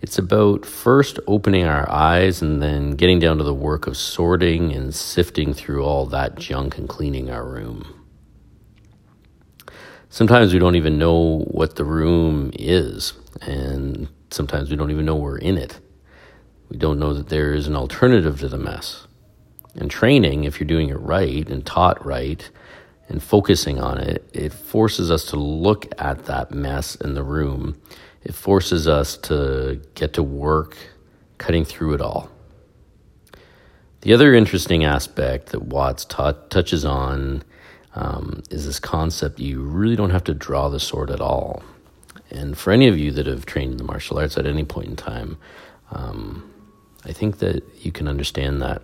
it's 0.00 0.18
about 0.18 0.64
first 0.64 1.18
opening 1.26 1.64
our 1.64 1.90
eyes 1.90 2.40
and 2.40 2.62
then 2.62 2.92
getting 2.92 3.18
down 3.18 3.38
to 3.38 3.44
the 3.44 3.54
work 3.54 3.86
of 3.86 3.96
sorting 3.96 4.72
and 4.72 4.94
sifting 4.94 5.52
through 5.52 5.84
all 5.84 6.06
that 6.06 6.36
junk 6.36 6.78
and 6.78 6.88
cleaning 6.88 7.30
our 7.30 7.44
room. 7.44 7.95
Sometimes 10.16 10.54
we 10.54 10.58
don't 10.58 10.76
even 10.76 10.96
know 10.96 11.44
what 11.48 11.76
the 11.76 11.84
room 11.84 12.50
is, 12.54 13.12
and 13.42 14.08
sometimes 14.30 14.70
we 14.70 14.76
don't 14.76 14.90
even 14.90 15.04
know 15.04 15.14
we're 15.14 15.36
in 15.36 15.58
it. 15.58 15.78
We 16.70 16.78
don't 16.78 16.98
know 16.98 17.12
that 17.12 17.28
there 17.28 17.52
is 17.52 17.66
an 17.66 17.76
alternative 17.76 18.40
to 18.40 18.48
the 18.48 18.56
mess. 18.56 19.06
And 19.74 19.90
training, 19.90 20.44
if 20.44 20.58
you're 20.58 20.66
doing 20.66 20.88
it 20.88 20.98
right 20.98 21.46
and 21.46 21.66
taught 21.66 22.02
right 22.02 22.50
and 23.10 23.22
focusing 23.22 23.78
on 23.78 23.98
it, 23.98 24.26
it 24.32 24.54
forces 24.54 25.10
us 25.10 25.26
to 25.26 25.36
look 25.36 25.84
at 25.98 26.24
that 26.24 26.50
mess 26.50 26.94
in 26.94 27.12
the 27.12 27.22
room. 27.22 27.78
It 28.24 28.34
forces 28.34 28.88
us 28.88 29.18
to 29.18 29.82
get 29.94 30.14
to 30.14 30.22
work 30.22 30.78
cutting 31.36 31.66
through 31.66 31.92
it 31.92 32.00
all. 32.00 32.30
The 34.00 34.14
other 34.14 34.32
interesting 34.32 34.82
aspect 34.82 35.50
that 35.50 35.64
Watts 35.64 36.06
touches 36.06 36.86
on 36.86 37.44
um, 37.96 38.42
is 38.50 38.66
this 38.66 38.78
concept 38.78 39.40
you 39.40 39.62
really 39.62 39.96
don't 39.96 40.10
have 40.10 40.24
to 40.24 40.34
draw 40.34 40.68
the 40.68 40.78
sword 40.78 41.10
at 41.10 41.20
all. 41.20 41.62
And 42.30 42.56
for 42.56 42.70
any 42.70 42.88
of 42.88 42.98
you 42.98 43.10
that 43.12 43.26
have 43.26 43.46
trained 43.46 43.72
in 43.72 43.78
the 43.78 43.84
martial 43.84 44.18
arts 44.18 44.36
at 44.36 44.46
any 44.46 44.64
point 44.64 44.88
in 44.88 44.96
time, 44.96 45.38
um, 45.90 46.52
I 47.04 47.12
think 47.12 47.38
that 47.38 47.64
you 47.84 47.90
can 47.90 48.06
understand 48.06 48.60
that. 48.62 48.82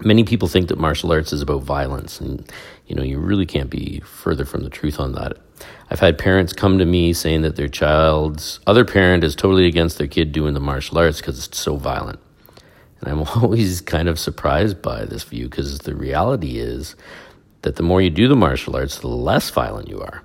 Many 0.00 0.24
people 0.24 0.48
think 0.48 0.68
that 0.68 0.78
martial 0.78 1.12
arts 1.12 1.32
is 1.32 1.42
about 1.42 1.62
violence, 1.62 2.20
and 2.20 2.50
you 2.86 2.94
know 2.94 3.02
you 3.02 3.18
really 3.18 3.46
can't 3.46 3.70
be 3.70 4.00
further 4.00 4.44
from 4.44 4.62
the 4.62 4.70
truth 4.70 5.00
on 5.00 5.12
that. 5.12 5.38
I've 5.90 6.00
had 6.00 6.18
parents 6.18 6.52
come 6.52 6.78
to 6.78 6.84
me 6.84 7.12
saying 7.12 7.42
that 7.42 7.56
their 7.56 7.68
child's 7.68 8.60
other 8.66 8.84
parent 8.84 9.24
is 9.24 9.34
totally 9.34 9.66
against 9.66 9.98
their 9.98 10.06
kid 10.06 10.32
doing 10.32 10.54
the 10.54 10.60
martial 10.60 10.98
arts 10.98 11.20
because 11.20 11.46
it's 11.46 11.58
so 11.58 11.76
violent. 11.76 12.20
And 13.00 13.10
I'm 13.10 13.22
always 13.42 13.80
kind 13.80 14.08
of 14.08 14.18
surprised 14.18 14.82
by 14.82 15.04
this 15.04 15.24
view 15.24 15.48
because 15.48 15.80
the 15.80 15.94
reality 15.94 16.58
is 16.58 16.94
that 17.66 17.74
the 17.74 17.82
more 17.82 18.00
you 18.00 18.10
do 18.10 18.28
the 18.28 18.36
martial 18.36 18.76
arts, 18.76 19.00
the 19.00 19.08
less 19.08 19.50
violent 19.50 19.88
you 19.88 19.98
are. 19.98 20.22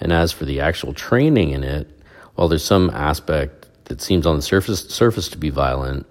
And 0.00 0.12
as 0.12 0.32
for 0.32 0.44
the 0.44 0.60
actual 0.60 0.92
training 0.92 1.50
in 1.50 1.62
it, 1.62 1.88
while 2.34 2.48
there's 2.48 2.64
some 2.64 2.90
aspect 2.90 3.68
that 3.84 4.00
seems 4.00 4.26
on 4.26 4.34
the 4.34 4.42
surface 4.42 4.80
surface 4.88 5.28
to 5.28 5.38
be 5.38 5.50
violent, 5.50 6.04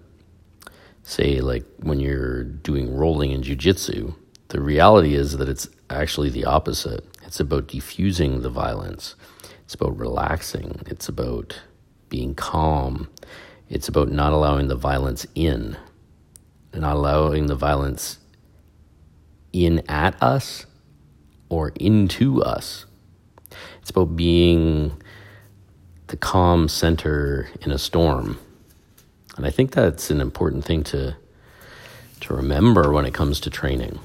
say 1.03 1.41
like 1.41 1.65
when 1.79 1.99
you're 1.99 2.45
doing 2.45 2.95
rolling 2.95 3.31
in 3.31 3.41
jujitsu, 3.41 4.15
the 4.47 4.61
reality 4.61 5.15
is 5.15 5.35
that 5.35 5.49
it's 5.49 5.67
actually 5.89 6.29
the 6.29 6.45
opposite. 6.45 7.03
It's 7.25 7.41
about 7.41 7.67
diffusing 7.67 8.39
the 8.41 8.49
violence. 8.49 9.15
It's 9.65 9.73
about 9.73 9.99
relaxing. 9.99 10.79
It's 10.85 11.09
about 11.09 11.59
being 12.07 12.35
calm. 12.35 13.09
It's 13.67 13.89
about 13.89 14.11
not 14.11 14.31
allowing 14.31 14.69
the 14.69 14.77
violence 14.77 15.27
in, 15.35 15.75
and 16.71 16.83
not 16.83 16.95
allowing 16.95 17.47
the 17.47 17.55
violence 17.55 18.19
in 19.65 19.81
at 19.89 20.21
us 20.21 20.65
or 21.49 21.73
into 21.79 22.41
us. 22.43 22.85
It's 23.81 23.89
about 23.89 24.15
being 24.15 25.01
the 26.07 26.17
calm 26.17 26.67
center 26.67 27.49
in 27.61 27.71
a 27.71 27.77
storm. 27.77 28.39
And 29.35 29.45
I 29.45 29.49
think 29.49 29.71
that's 29.71 30.09
an 30.09 30.19
important 30.19 30.65
thing 30.65 30.83
to, 30.85 31.15
to 32.21 32.33
remember 32.33 32.91
when 32.91 33.05
it 33.05 33.13
comes 33.13 33.39
to 33.41 33.49
training. 33.49 33.99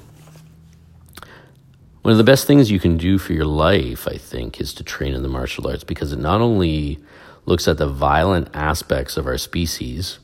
One 2.03 2.11
of 2.11 2.17
the 2.17 2.23
best 2.23 2.45
things 2.45 2.69
you 2.69 2.79
can 2.79 2.97
do 2.97 3.17
for 3.17 3.33
your 3.33 3.45
life, 3.45 4.07
I 4.07 4.17
think, 4.17 4.59
is 4.59 4.73
to 4.75 4.83
train 4.83 5.13
in 5.13 5.23
the 5.23 5.29
martial 5.29 5.67
arts 5.67 5.85
because 5.85 6.11
it 6.11 6.19
not 6.19 6.41
only 6.41 6.99
looks 7.45 7.67
at 7.67 7.77
the 7.77 7.87
violent 7.87 8.49
aspects 8.53 9.15
of 9.15 9.25
our 9.25 9.37
species, 9.37 10.19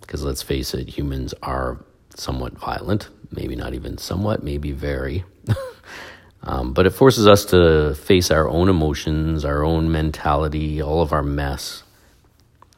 because 0.00 0.22
let's 0.22 0.42
face 0.42 0.74
it, 0.74 0.90
humans 0.90 1.34
are 1.42 1.84
somewhat 2.14 2.58
violent, 2.58 3.08
maybe 3.30 3.56
not 3.56 3.74
even 3.74 3.98
somewhat, 3.98 4.42
maybe 4.42 4.72
very. 4.72 5.24
um, 6.42 6.72
but 6.72 6.86
it 6.86 6.90
forces 6.90 7.26
us 7.26 7.44
to 7.46 7.94
face 7.94 8.30
our 8.30 8.48
own 8.48 8.68
emotions, 8.68 9.44
our 9.44 9.62
own 9.62 9.90
mentality, 9.90 10.80
all 10.80 11.02
of 11.02 11.12
our 11.12 11.22
mess. 11.22 11.82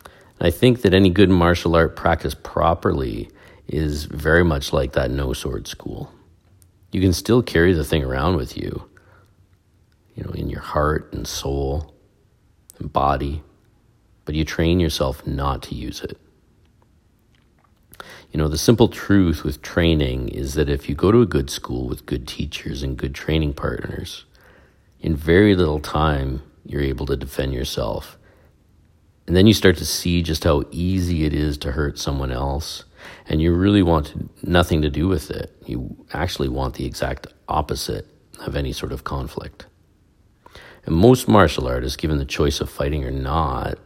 And 0.05 0.47
I 0.47 0.50
think 0.50 0.83
that 0.83 0.95
any 0.95 1.11
good 1.11 1.31
martial 1.31 1.75
art 1.75 1.97
practiced 1.97 2.43
properly 2.43 3.31
is 3.67 4.05
very 4.05 4.45
much 4.45 4.73
like 4.73 4.93
that 4.93 5.11
no 5.11 5.33
sword 5.33 5.67
school. 5.67 6.12
You 6.90 7.00
can 7.00 7.12
still 7.12 7.43
carry 7.43 7.75
the 7.75 7.85
thing 7.85 8.02
around 8.02 8.37
with 8.37 8.57
you, 8.57 8.88
you 10.14 10.25
know, 10.25 10.31
in 10.31 10.49
your 10.49 10.61
heart 10.61 11.12
and 11.12 11.26
soul 11.26 11.95
and 12.78 12.93
body, 12.93 13.43
but 14.25 14.35
you 14.35 14.45
train 14.45 14.81
yourself 14.81 15.26
not 15.26 15.62
to 15.64 15.75
use 15.75 16.00
it. 16.00 16.19
You 18.30 18.38
know, 18.38 18.49
the 18.49 18.58
simple 18.58 18.88
truth 18.88 19.42
with 19.42 19.62
training 19.62 20.28
is 20.28 20.54
that 20.54 20.68
if 20.68 20.88
you 20.88 20.94
go 20.94 21.11
to 21.11 21.23
a 21.23 21.26
good 21.26 21.49
school 21.49 21.88
with 21.88 22.04
good 22.04 22.28
teachers 22.28 22.82
and 22.82 22.97
good 22.97 23.14
training 23.14 23.54
partners, 23.54 24.26
in 25.00 25.16
very 25.16 25.54
little 25.56 25.80
time, 25.80 26.42
you're 26.64 26.82
able 26.82 27.06
to 27.06 27.16
defend 27.16 27.54
yourself. 27.54 28.18
And 29.26 29.37
then 29.37 29.47
you 29.47 29.54
start 29.54 29.76
to 29.78 29.87
see 29.87 30.23
just 30.23 30.44
how 30.44 30.64
easy 30.70 31.25
it 31.25 31.32
is 31.32 31.56
to 31.58 31.73
hurt 31.73 31.99
someone 31.99 32.30
else. 32.30 32.85
And 33.26 33.40
you 33.40 33.54
really 33.54 33.82
want 33.82 34.44
nothing 34.47 34.82
to 34.82 34.90
do 34.90 35.08
with 35.08 35.30
it. 35.30 35.54
You 35.66 35.97
actually 36.12 36.49
want 36.49 36.75
the 36.75 36.85
exact 36.85 37.28
opposite 37.49 38.06
of 38.40 38.56
any 38.56 38.73
sort 38.73 38.92
of 38.92 39.04
conflict. 39.04 39.66
And 40.85 40.94
most 40.94 41.28
martial 41.28 41.66
artists, 41.66 41.97
given 41.97 42.18
the 42.18 42.25
choice 42.25 42.61
of 42.61 42.70
fighting 42.70 43.04
or 43.04 43.11
not, 43.11 43.78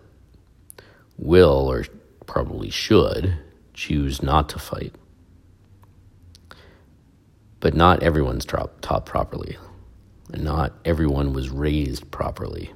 will 1.16 1.68
or 1.70 1.84
probably 2.26 2.70
should 2.70 3.38
choose 3.74 4.22
not 4.22 4.48
to 4.50 4.58
fight. 4.58 4.94
But 7.60 7.74
not 7.74 8.02
everyone's 8.02 8.44
taught 8.44 9.06
properly, 9.06 9.56
and 10.32 10.42
not 10.42 10.72
everyone 10.84 11.32
was 11.32 11.50
raised 11.50 12.10
properly. 12.10 12.72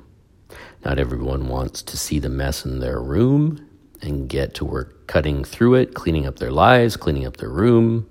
Not 0.84 0.98
everyone 0.98 1.48
wants 1.48 1.82
to 1.82 1.96
see 1.96 2.18
the 2.20 2.28
mess 2.28 2.64
in 2.64 2.78
their 2.78 3.00
room 3.00 3.66
and 4.02 4.28
get 4.28 4.54
to 4.54 4.64
work 4.64 5.06
cutting 5.06 5.42
through 5.42 5.74
it, 5.74 5.94
cleaning 5.94 6.26
up 6.26 6.38
their 6.38 6.52
lives, 6.52 6.96
cleaning 6.96 7.26
up 7.26 7.38
their 7.38 7.48
room. 7.48 8.08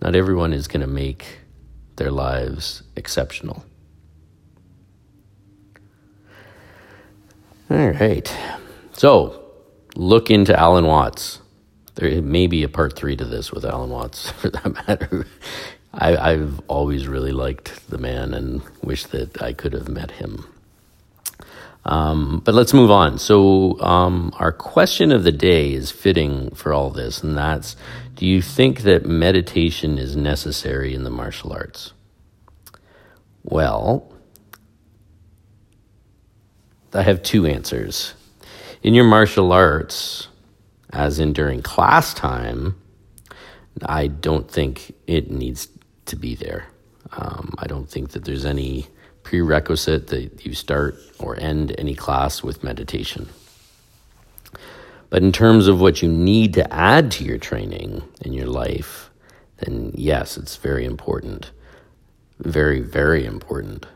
Not 0.00 0.14
everyone 0.14 0.52
is 0.52 0.66
going 0.66 0.80
to 0.80 0.86
make 0.86 1.38
their 1.96 2.10
lives 2.10 2.82
exceptional. 2.96 3.64
All 7.70 7.90
right. 7.90 8.34
So, 8.94 9.39
look 9.94 10.30
into 10.30 10.58
Alan 10.58 10.86
Watts. 10.86 11.40
There 11.96 12.22
may 12.22 12.46
be 12.46 12.62
a 12.62 12.68
part 12.68 12.96
three 12.96 13.16
to 13.16 13.24
this 13.24 13.52
with 13.52 13.64
Alan 13.64 13.90
Watts, 13.90 14.30
for 14.40 14.50
that 14.50 14.86
matter. 14.86 15.26
I, 15.92 16.32
have 16.32 16.60
always 16.68 17.08
really 17.08 17.32
liked 17.32 17.88
the 17.90 17.98
man 17.98 18.32
and 18.32 18.62
wish 18.82 19.04
that 19.06 19.42
I 19.42 19.52
could 19.52 19.72
have 19.72 19.88
met 19.88 20.12
him. 20.12 20.46
Um, 21.84 22.42
but 22.44 22.54
let's 22.54 22.72
move 22.72 22.90
on. 22.90 23.18
So, 23.18 23.80
um, 23.80 24.32
our 24.38 24.52
question 24.52 25.10
of 25.10 25.24
the 25.24 25.32
day 25.32 25.72
is 25.72 25.90
fitting 25.90 26.50
for 26.54 26.72
all 26.72 26.90
this, 26.90 27.22
and 27.22 27.36
that's 27.36 27.74
Do 28.14 28.26
you 28.26 28.42
think 28.42 28.82
that 28.82 29.06
meditation 29.06 29.98
is 29.98 30.14
necessary 30.14 30.94
in 30.94 31.04
the 31.04 31.10
martial 31.10 31.52
arts? 31.52 31.92
Well, 33.42 34.12
I 36.92 37.02
have 37.02 37.22
two 37.22 37.46
answers. 37.46 38.14
In 38.82 38.94
your 38.94 39.04
martial 39.04 39.52
arts, 39.52 40.28
as 40.90 41.18
in 41.18 41.34
during 41.34 41.60
class 41.60 42.14
time, 42.14 42.80
I 43.84 44.06
don't 44.06 44.50
think 44.50 44.94
it 45.06 45.30
needs 45.30 45.68
to 46.06 46.16
be 46.16 46.34
there. 46.34 46.66
Um, 47.12 47.54
I 47.58 47.66
don't 47.66 47.90
think 47.90 48.10
that 48.10 48.24
there's 48.24 48.46
any 48.46 48.86
prerequisite 49.22 50.06
that 50.08 50.46
you 50.46 50.54
start 50.54 50.96
or 51.18 51.38
end 51.38 51.74
any 51.76 51.94
class 51.94 52.42
with 52.42 52.64
meditation. 52.64 53.28
But 55.10 55.22
in 55.22 55.32
terms 55.32 55.68
of 55.68 55.80
what 55.80 56.00
you 56.00 56.08
need 56.10 56.54
to 56.54 56.72
add 56.72 57.10
to 57.12 57.24
your 57.24 57.38
training 57.38 58.02
in 58.22 58.32
your 58.32 58.46
life, 58.46 59.10
then 59.58 59.92
yes, 59.94 60.38
it's 60.38 60.56
very 60.56 60.86
important. 60.86 61.50
Very, 62.38 62.80
very 62.80 63.26
important. 63.26 63.86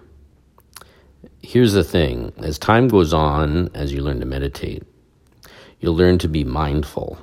Here's 1.46 1.74
the 1.74 1.84
thing 1.84 2.32
as 2.38 2.58
time 2.58 2.88
goes 2.88 3.12
on, 3.12 3.68
as 3.74 3.92
you 3.92 4.00
learn 4.00 4.18
to 4.20 4.26
meditate, 4.26 4.82
you'll 5.78 5.94
learn 5.94 6.16
to 6.18 6.28
be 6.28 6.42
mindful. 6.42 7.18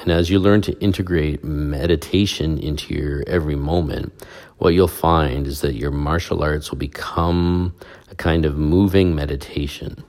And 0.00 0.10
as 0.10 0.28
you 0.28 0.40
learn 0.40 0.62
to 0.62 0.76
integrate 0.80 1.44
meditation 1.44 2.58
into 2.58 2.92
your 2.92 3.22
every 3.28 3.54
moment, 3.54 4.12
what 4.58 4.74
you'll 4.74 4.88
find 4.88 5.46
is 5.46 5.60
that 5.60 5.74
your 5.74 5.92
martial 5.92 6.42
arts 6.42 6.72
will 6.72 6.78
become 6.78 7.72
a 8.10 8.16
kind 8.16 8.44
of 8.44 8.58
moving 8.58 9.14
meditation. 9.14 10.02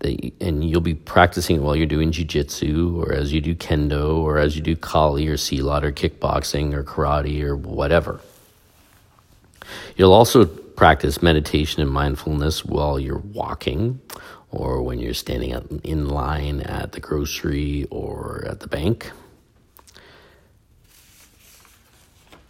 And 0.00 0.64
you'll 0.64 0.80
be 0.80 0.94
practicing 0.94 1.56
it 1.56 1.62
while 1.62 1.76
you're 1.76 1.84
doing 1.84 2.10
jujitsu, 2.10 2.96
or 2.96 3.12
as 3.12 3.34
you 3.34 3.42
do 3.42 3.54
kendo, 3.54 4.16
or 4.16 4.38
as 4.38 4.56
you 4.56 4.62
do 4.62 4.76
kali, 4.76 5.28
or 5.28 5.36
silat, 5.36 5.82
or 5.82 5.92
kickboxing, 5.92 6.72
or 6.72 6.82
karate, 6.84 7.42
or 7.42 7.54
whatever. 7.54 8.18
You'll 9.94 10.14
also 10.14 10.46
practice 10.80 11.22
meditation 11.22 11.82
and 11.82 11.90
mindfulness 11.90 12.64
while 12.64 12.98
you're 12.98 13.18
walking, 13.18 14.00
or 14.50 14.82
when 14.82 14.98
you're 14.98 15.12
standing 15.12 15.52
in 15.84 16.08
line 16.08 16.60
at 16.62 16.92
the 16.92 17.00
grocery 17.00 17.86
or 17.90 18.44
at 18.48 18.60
the 18.60 18.66
bank. 18.66 19.12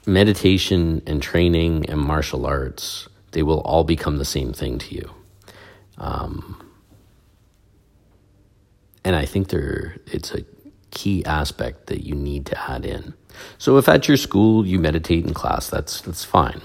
meditation 0.07 1.03
and 1.07 1.23
training 1.23 1.89
and 1.89 2.01
martial 2.01 2.47
arts, 2.47 3.09
they 3.33 3.43
will 3.43 3.61
all 3.61 3.85
become 3.85 4.19
the 4.19 4.25
same 4.25 4.53
thing 4.53 4.79
to 4.79 4.95
you. 4.95 5.11
Um, 5.99 6.67
and 9.05 9.15
I 9.17 9.25
think 9.25 9.49
there 9.49 9.97
it's 10.07 10.33
a 10.33 10.45
key 10.91 11.25
aspect 11.25 11.87
that 11.87 12.05
you 12.05 12.15
need 12.15 12.47
to 12.47 12.71
add 12.71 12.85
in. 12.85 13.15
So 13.59 13.79
if 13.79 13.89
at 13.89 14.09
your 14.09 14.17
school 14.17 14.67
you 14.67 14.79
meditate 14.79 15.25
in 15.25 15.35
class, 15.35 15.71
that's 15.71 16.01
that's 16.01 16.25
fine. 16.25 16.63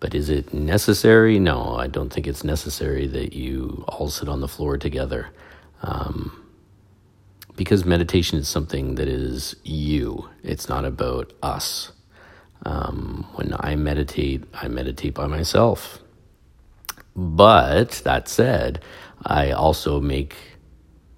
But 0.00 0.14
is 0.14 0.30
it 0.30 0.54
necessary? 0.54 1.38
No, 1.38 1.76
I 1.76 1.86
don't 1.86 2.10
think 2.10 2.26
it's 2.26 2.42
necessary 2.42 3.06
that 3.08 3.34
you 3.34 3.84
all 3.86 4.08
sit 4.08 4.28
on 4.28 4.40
the 4.40 4.48
floor 4.48 4.78
together. 4.78 5.28
Um, 5.82 6.36
because 7.56 7.84
meditation 7.84 8.38
is 8.38 8.48
something 8.48 8.94
that 8.94 9.08
is 9.08 9.54
you. 9.62 10.28
It's 10.42 10.68
not 10.68 10.86
about 10.86 11.32
us. 11.42 11.92
Um, 12.64 13.26
when 13.34 13.54
I 13.60 13.76
meditate, 13.76 14.44
I 14.54 14.68
meditate 14.68 15.14
by 15.14 15.26
myself. 15.26 15.98
But 17.14 18.02
that 18.04 18.28
said, 18.28 18.82
I 19.26 19.50
also 19.50 20.00
make 20.00 20.34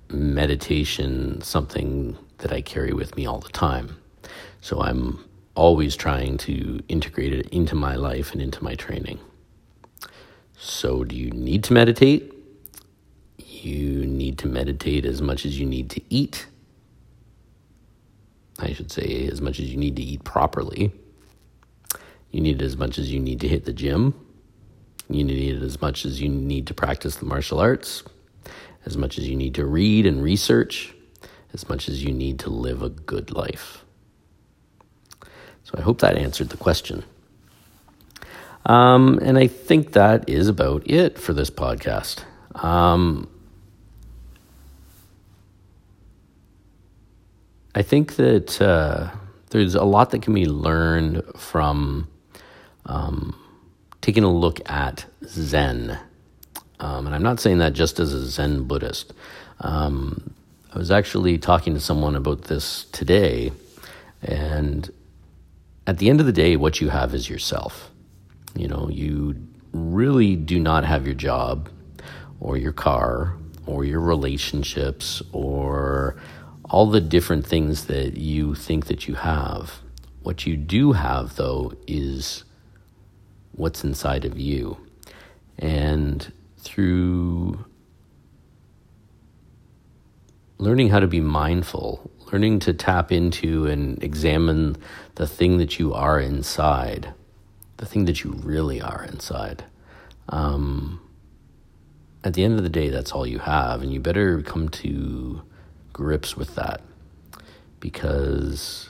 meditation 0.09 1.41
something 1.43 2.17
that 2.39 2.53
I 2.53 2.61
carry 2.61 2.93
with 2.93 3.17
me 3.17 3.27
all 3.27 3.39
the 3.39 3.49
time. 3.49 3.97
So 4.61 4.81
I'm 4.81 5.25
always 5.55 5.97
trying 5.97 6.39
to 6.39 6.81
integrate 6.89 7.33
it 7.33 7.49
into 7.49 7.75
my 7.75 7.95
life 7.95 8.33
and 8.33 8.41
into 8.41 8.63
my 8.63 8.75
training. 8.75 9.19
So, 10.57 11.05
do 11.05 11.17
you 11.17 11.31
need 11.31 11.65
to 11.65 11.73
meditate? 11.73 12.33
You 13.37 14.07
need 14.07 14.39
to 14.39 14.49
meditate 14.49 15.05
as 15.05 15.21
much 15.21 15.45
as 15.45 15.59
you 15.59 15.67
need 15.67 15.91
to 15.91 16.03
eat. 16.09 16.47
I 18.59 18.73
should 18.73 18.93
say, 18.93 19.29
as 19.31 19.41
much 19.41 19.59
as 19.59 19.67
you 19.67 19.77
need 19.77 19.97
to 19.97 20.03
eat 20.03 20.25
properly. 20.25 20.93
You 22.31 22.41
need 22.41 22.63
it 22.63 22.65
as 22.65 22.77
much 22.77 22.99
as 22.99 23.13
you 23.13 23.21
need 23.21 23.41
to 23.41 23.49
hit 23.49 23.65
the 23.65 23.73
gym. 23.73 24.15
You 25.11 25.25
need 25.25 25.57
it 25.57 25.63
as 25.63 25.81
much 25.81 26.05
as 26.07 26.21
you 26.21 26.29
need 26.29 26.67
to 26.69 26.75
practice 26.75 27.17
the 27.17 27.27
martial 27.27 27.59
arts, 27.59 28.03
as 28.87 28.97
much 28.97 29.19
as 29.19 29.29
you 29.29 29.37
need 29.37 29.55
to 29.57 29.67
read 29.67 30.07
and 30.07 30.23
research, 30.23 30.95
as 31.53 31.69
much 31.69 31.89
as 31.89 32.03
you 32.03 32.13
need 32.13 32.39
to 32.41 32.51
live 32.51 32.83
a 32.83 32.89
good 32.89 33.33
life. 33.33 33.82
So 35.73 35.79
I 35.79 35.83
hope 35.83 36.01
that 36.01 36.19
answered 36.19 36.51
the 36.51 36.57
question. 36.57 37.03
Um, 38.67 39.19
and 39.23 39.39
I 39.39 39.47
think 39.47 39.93
that 39.93 40.29
is 40.29 40.49
about 40.49 40.89
it 40.89 41.19
for 41.19 41.33
this 41.33 41.51
podcast. 41.51 42.25
Um, 42.55 43.29
I 47.75 47.83
think 47.83 48.17
that 48.17 48.61
uh, 48.61 49.11
there's 49.51 49.75
a 49.75 49.85
lot 49.85 50.11
that 50.11 50.23
can 50.23 50.35
be 50.35 50.47
learned 50.47 51.23
from 51.37 52.07
um, 52.87 53.35
taking 54.03 54.25
a 54.25 54.33
look 54.33 54.61
at 54.71 55.07
Zen. 55.25 55.99
Um, 56.81 57.07
and 57.07 57.15
I'm 57.15 57.23
not 57.23 57.41
saying 57.41 57.59
that 57.59 57.73
just 57.73 57.99
as 57.99 58.13
a 58.13 58.27
Zen 58.27 58.65
Buddhist. 58.65 59.15
Um, 59.61 60.35
I 60.75 60.79
was 60.79 60.91
actually 60.91 61.39
talking 61.39 61.75
to 61.75 61.81
someone 61.81 62.17
about 62.17 62.43
this 62.45 62.85
today, 62.93 63.53
and 64.23 64.91
at 65.87 65.99
the 65.99 66.09
end 66.09 66.21
of 66.21 66.27
the 66.27 66.33
day, 66.33 66.57
what 66.57 66.81
you 66.81 66.89
have 66.91 67.15
is 67.15 67.29
yourself. 67.29 67.91
You 68.55 68.69
know, 68.69 68.89
you 68.89 69.37
really 69.73 70.37
do 70.37 70.61
not 70.61 70.85
have 70.85 71.07
your 71.07 71.15
job 71.15 71.69
or 72.41 72.57
your 72.57 72.73
car 72.73 73.37
or 73.67 73.85
your 73.85 74.01
relationships 74.01 75.23
or 75.33 76.17
all 76.71 76.87
the 76.87 77.01
different 77.01 77.47
things 77.47 77.87
that 77.87 78.17
you 78.17 78.55
think 78.55 78.87
that 78.87 79.09
you 79.09 79.15
have. 79.15 79.81
What 80.23 80.47
you 80.47 80.57
do 80.57 80.93
have, 80.93 81.37
though, 81.37 81.73
is 81.87 82.45
what's 83.53 83.85
inside 83.85 84.25
of 84.25 84.39
you. 84.39 84.77
And 85.59 86.33
through 86.59 87.65
learning 90.63 90.91
how 90.91 91.01
to 91.01 91.09
be 91.09 91.21
mindful, 91.21 92.09
learning 92.33 92.61
to 92.61 92.73
tap 92.73 93.11
into 93.11 93.67
and 93.67 94.01
examine 94.03 94.77
the 95.17 95.27
thing 95.27 95.59
that 95.59 95.77
you 95.81 95.93
are 95.93 96.21
inside, 96.21 97.13
the 97.79 97.87
thing 97.87 98.05
that 98.05 98.23
you 98.23 98.31
really 98.45 98.81
are 98.81 99.05
inside. 99.05 99.65
Um, 100.29 101.01
at 102.23 102.35
the 102.35 102.45
end 102.45 102.59
of 102.59 102.63
the 102.63 102.71
day, 102.71 102.91
that's 102.91 103.11
all 103.11 103.27
you 103.27 103.41
have, 103.41 103.83
and 103.83 103.93
you 103.93 103.99
better 103.99 104.41
come 104.43 104.69
to 104.69 105.43
grips 105.93 106.37
with 106.37 106.55
that 106.55 106.81
because 107.81 108.89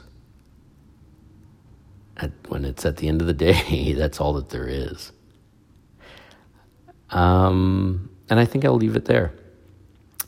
at, 2.18 2.32
when 2.48 2.66
it's 2.66 2.84
at 2.84 2.98
the 2.98 3.08
end 3.08 3.22
of 3.22 3.26
the 3.26 3.32
day, 3.32 3.92
that's 3.96 4.20
all 4.20 4.34
that 4.34 4.50
there 4.50 4.68
is. 4.68 5.10
Um, 7.08 8.10
and 8.28 8.38
I 8.38 8.44
think 8.44 8.66
I'll 8.66 8.76
leave 8.76 8.94
it 8.94 9.06
there. 9.06 9.32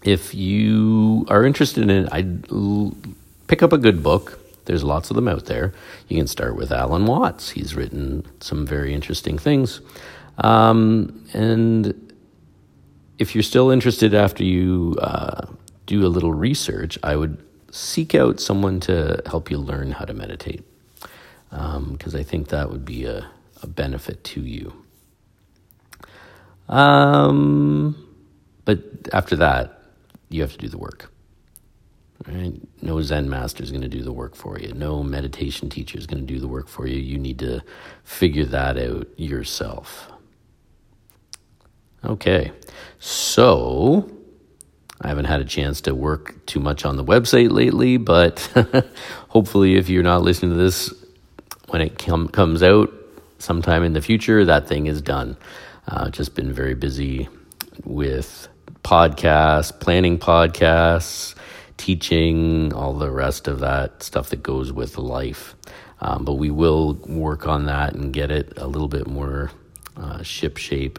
If 0.05 0.35
you 0.35 1.27
are 1.29 1.45
interested 1.45 1.83
in 1.83 1.91
it, 1.91 2.09
I'd 2.13 2.51
l- 2.53 2.95
pick 3.47 3.63
up 3.63 3.73
a 3.73 3.79
good 3.79 4.03
book. 4.03 4.39
There's 4.67 4.85
lots 4.85 5.11
of 5.11 5.17
them 5.17 5.29
out 5.29 5.47
there. 5.47 5.73
You 6.09 6.17
can 6.19 6.27
start 6.27 6.57
with 6.57 6.71
Alan 6.73 7.07
Watts. 7.07 7.51
He's 7.51 7.75
written 7.75 8.27
some 8.41 8.67
very 8.67 8.95
interesting 8.95 9.39
things. 9.39 9.81
Um, 10.39 11.25
and 11.33 12.15
if 13.19 13.35
you're 13.35 13.43
still 13.43 13.71
interested 13.71 14.15
after 14.15 14.45
you 14.45 14.97
uh, 15.01 15.47
do 15.87 16.07
a 16.07 16.09
little 16.09 16.33
research, 16.35 16.99
I 17.03 17.17
would 17.17 17.43
seek 17.71 18.15
out 18.15 18.41
someone 18.41 18.81
to 18.81 19.23
help 19.27 19.51
you 19.51 19.59
learn 19.59 19.93
how 19.93 20.05
to 20.05 20.15
meditate 20.15 20.65
because 21.51 22.15
um, 22.15 22.21
I 22.21 22.23
think 22.23 22.49
that 22.49 22.71
would 22.71 22.85
be 22.85 23.05
a, 23.05 23.27
a 23.63 23.67
benefit 23.67 24.25
to 24.25 24.41
you. 24.41 24.73
Um, 26.69 27.97
but 28.65 28.81
after 29.13 29.37
that, 29.37 29.84
you 30.35 30.43
have 30.43 30.53
to 30.53 30.59
do 30.59 30.69
the 30.69 30.79
work. 30.79 31.11
Right? 32.27 32.55
No 32.83 33.01
Zen 33.03 33.29
master 33.29 33.63
is 33.63 33.71
going 33.71 33.83
to 33.83 33.89
do 33.89 34.03
the 34.03 34.13
work 34.13 34.35
for 34.35 34.59
you. 34.59 34.73
No 34.73 35.03
meditation 35.03 35.69
teacher 35.69 35.99
is 35.99 36.07
going 36.07 36.27
to 36.27 36.33
do 36.33 36.41
the 36.41 36.49
work 36.49 36.69
for 36.69 36.87
you. 36.87 36.99
You 36.99 37.19
need 37.19 37.39
to 37.41 37.63
figure 38.03 38.45
that 38.47 38.79
out 38.79 39.09
yourself. 39.19 40.11
Okay, 42.05 42.53
so 42.99 44.11
I 45.01 45.09
haven't 45.09 45.25
had 45.25 45.41
a 45.41 45.45
chance 45.45 45.81
to 45.83 45.95
work 45.95 46.45
too 46.47 46.61
much 46.61 46.85
on 46.85 46.97
the 46.97 47.05
website 47.05 47.51
lately, 47.51 47.97
but 47.97 48.41
hopefully, 49.29 49.77
if 49.77 49.89
you're 49.89 50.03
not 50.03 50.23
listening 50.23 50.53
to 50.53 50.59
this 50.59 50.93
when 51.69 51.81
it 51.81 51.99
com- 51.99 52.29
comes 52.29 52.63
out 52.63 52.93
sometime 53.39 53.83
in 53.85 53.95
the 53.95 54.03
future, 54.03 54.45
that 54.45 54.69
thing 54.69 54.87
is 54.87 55.01
done. 55.01 55.37
Uh, 55.89 56.11
just 56.11 56.35
been 56.35 56.53
very 56.53 56.75
busy 56.75 57.29
with 57.85 58.49
podcasts, 58.83 59.79
planning 59.79 60.19
podcasts, 60.19 61.35
teaching, 61.77 62.73
all 62.73 62.95
the 62.95 63.11
rest 63.11 63.49
of 63.49 63.61
that 63.61 64.03
stuff 64.03 64.31
that 64.31 64.43
goes 64.43 64.73
with 64.73 64.99
life. 64.99 65.55
Um, 66.01 66.25
but 66.25 66.35
we 66.35 66.51
will 66.51 66.95
work 66.95 67.47
on 67.47 67.67
that 67.67 67.95
and 67.95 68.13
get 68.13 68.31
it 68.31 68.53
a 68.57 68.67
little 68.67 68.89
bit 68.89 69.07
more 69.07 69.51
uh, 69.97 70.23
ship 70.23 70.57
shape. 70.59 70.99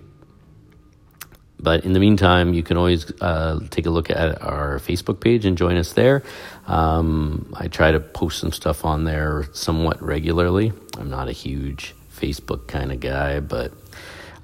But 1.60 1.86
in 1.86 1.93
the 1.93 1.99
meantime, 1.99 2.54
you 2.54 2.63
can 2.63 2.78
always 2.78 3.12
uh, 3.21 3.60
take 3.69 3.86
a 3.86 3.89
look 3.89 4.10
at 4.10 4.41
our 4.41 4.78
Facebook 4.80 5.19
page 5.19 5.45
and 5.45 5.58
join 5.58 5.78
us 5.78 5.93
there. 5.93 6.23
Um, 6.67 7.54
I 7.56 7.67
try 7.67 7.91
to 7.91 7.99
post 7.99 8.39
some 8.39 8.51
stuff 8.51 8.84
on 8.84 9.06
there 9.06 9.47
somewhat 9.54 10.01
regularly. 10.01 10.73
I'm 10.97 11.10
not 11.10 11.30
a 11.30 11.32
huge 11.32 11.95
Facebook 12.13 12.67
kind 12.67 12.91
of 12.91 12.99
guy, 12.99 13.39
but 13.39 13.73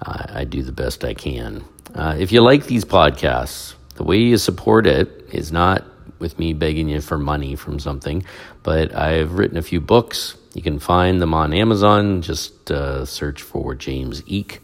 uh, 0.05 0.25
I 0.29 0.45
do 0.45 0.63
the 0.63 0.71
best 0.71 1.03
I 1.03 1.13
can. 1.13 1.63
Uh, 1.93 2.15
if 2.17 2.32
you 2.32 2.41
like 2.41 2.65
these 2.65 2.86
podcasts, 2.86 3.73
the 3.95 4.04
way 4.04 4.17
you 4.17 4.38
support 4.38 4.88
it 4.88 5.27
is 5.32 5.51
not 5.51 5.86
with 6.19 6.39
me 6.39 6.54
begging 6.54 6.88
you 6.88 7.01
for 7.01 7.17
money 7.17 7.56
from 7.56 7.80
something, 7.80 8.23
but 8.63 8.95
I've 8.95 9.34
written 9.34 9.58
a 9.58 9.62
few 9.62 9.82
books. 9.82 10.38
You 10.54 10.62
can 10.62 10.80
find 10.80 11.21
them 11.21 11.34
on 11.34 11.54
Amazon. 11.54 12.21
Just 12.21 12.71
uh, 12.71 13.06
search 13.06 13.41
for 13.41 13.75
James 13.75 14.23
Eek, 14.25 14.62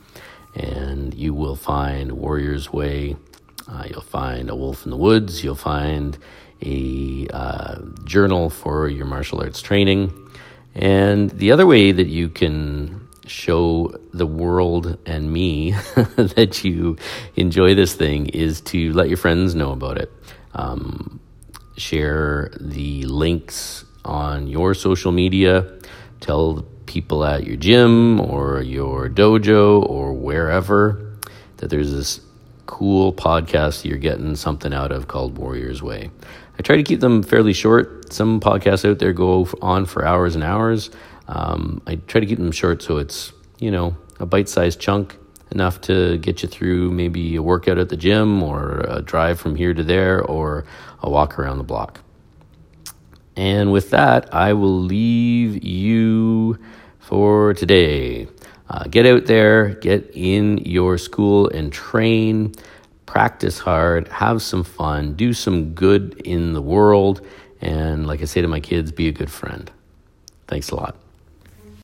and 0.56 1.14
you 1.14 1.34
will 1.34 1.56
find 1.56 2.14
Warrior's 2.14 2.72
Way. 2.72 3.18
Uh, 3.68 3.84
you'll 3.90 4.02
find 4.02 4.50
A 4.50 4.56
Wolf 4.56 4.86
in 4.86 4.92
the 4.92 4.98
Woods. 4.98 5.44
You'll 5.44 5.56
find 5.56 6.18
a 6.62 7.28
uh, 7.34 7.82
journal 8.06 8.50
for 8.50 8.88
your 8.88 9.06
martial 9.06 9.42
arts 9.42 9.62
training. 9.62 10.14
And 10.76 11.32
the 11.32 11.52
other 11.52 11.66
way 11.66 11.92
that 11.92 12.08
you 12.08 12.30
can 12.30 13.07
show 13.28 13.94
the 14.14 14.26
world 14.26 14.98
and 15.06 15.32
me 15.32 15.72
that 15.96 16.64
you 16.64 16.98
enjoy 17.36 17.76
this 17.76 17.94
thing 17.94 18.28
is 18.28 18.62
to 18.62 18.94
let 18.94 19.08
your 19.08 19.18
friends 19.18 19.56
know 19.56 19.72
about 19.72 19.98
it. 19.98 20.12
Um, 20.54 21.20
share 21.78 22.52
the 22.60 23.06
links 23.06 23.86
on 24.04 24.48
your 24.48 24.74
social 24.74 25.12
media. 25.12 25.72
Tell 26.20 26.66
people 26.86 27.24
at 27.26 27.46
your 27.46 27.58
gym 27.58 28.20
or 28.20 28.62
your 28.62 29.10
dojo 29.10 29.88
or 29.88 30.14
wherever 30.14 31.18
that 31.58 31.70
there's 31.70 31.92
this 31.92 32.22
cool 32.66 33.14
podcast 33.14 33.86
you're 33.86 33.98
getting 33.98 34.36
something 34.36 34.74
out 34.74 34.92
of 34.92 35.08
called 35.08 35.38
Warrior's 35.38 35.82
Way. 35.82 36.12
I 36.60 36.62
try 36.64 36.76
to 36.76 36.84
keep 36.84 37.00
them 37.00 37.22
fairly 37.24 37.54
short. 37.54 38.12
Some 38.12 38.40
podcasts 38.40 38.90
out 38.90 39.00
there 39.00 39.14
go 39.14 39.48
on 39.62 39.86
for 39.86 40.06
hours 40.06 40.36
and 40.36 40.44
hours. 40.44 40.90
Um, 41.28 41.82
I 41.86 41.96
try 41.96 42.22
to 42.22 42.28
keep 42.28 42.38
them 42.38 42.52
short 42.52 42.82
so 42.82 42.98
it's, 42.98 43.34
you 43.60 43.72
know, 43.72 43.96
a 44.20 44.26
bite 44.26 44.50
sized 44.50 44.80
chunk 44.80 45.18
enough 45.52 45.82
to 45.82 46.18
get 46.18 46.44
you 46.44 46.50
through 46.50 46.92
maybe 46.92 47.36
a 47.36 47.44
workout 47.44 47.78
at 47.78 47.90
the 47.90 47.98
gym 47.98 48.44
or 48.44 48.86
a 48.88 49.02
drive 49.02 49.40
from 49.40 49.56
here 49.56 49.74
to 49.74 49.84
there 49.84 50.22
or 50.22 50.66
a 51.02 51.10
walk 51.10 51.40
around 51.40 51.58
the 51.58 51.64
block. 51.64 52.02
And 53.36 53.72
with 53.72 53.92
that, 53.92 54.34
I 54.34 54.54
will 54.54 54.82
leave 54.82 55.64
you 55.64 56.58
for 57.00 57.54
today. 57.54 58.28
Uh, 58.70 58.84
get 58.90 59.06
out 59.06 59.28
there, 59.28 59.76
get 59.76 60.12
in 60.14 60.58
your 60.58 60.98
school 60.98 61.48
and 61.50 61.72
train, 61.72 62.54
practice 63.06 63.60
hard, 63.60 64.08
have 64.10 64.42
some 64.42 64.64
fun, 64.64 65.14
do 65.14 65.32
some 65.34 65.74
good 65.74 66.20
in 66.26 66.54
the 66.54 66.62
world, 66.62 67.26
and 67.62 68.06
like 68.06 68.22
I 68.22 68.26
say 68.26 68.42
to 68.42 68.48
my 68.48 68.60
kids, 68.60 68.92
be 68.92 69.08
a 69.08 69.14
good 69.14 69.32
friend. 69.32 69.72
Thanks 70.48 70.70
a 70.72 70.76
lot. 70.76 70.98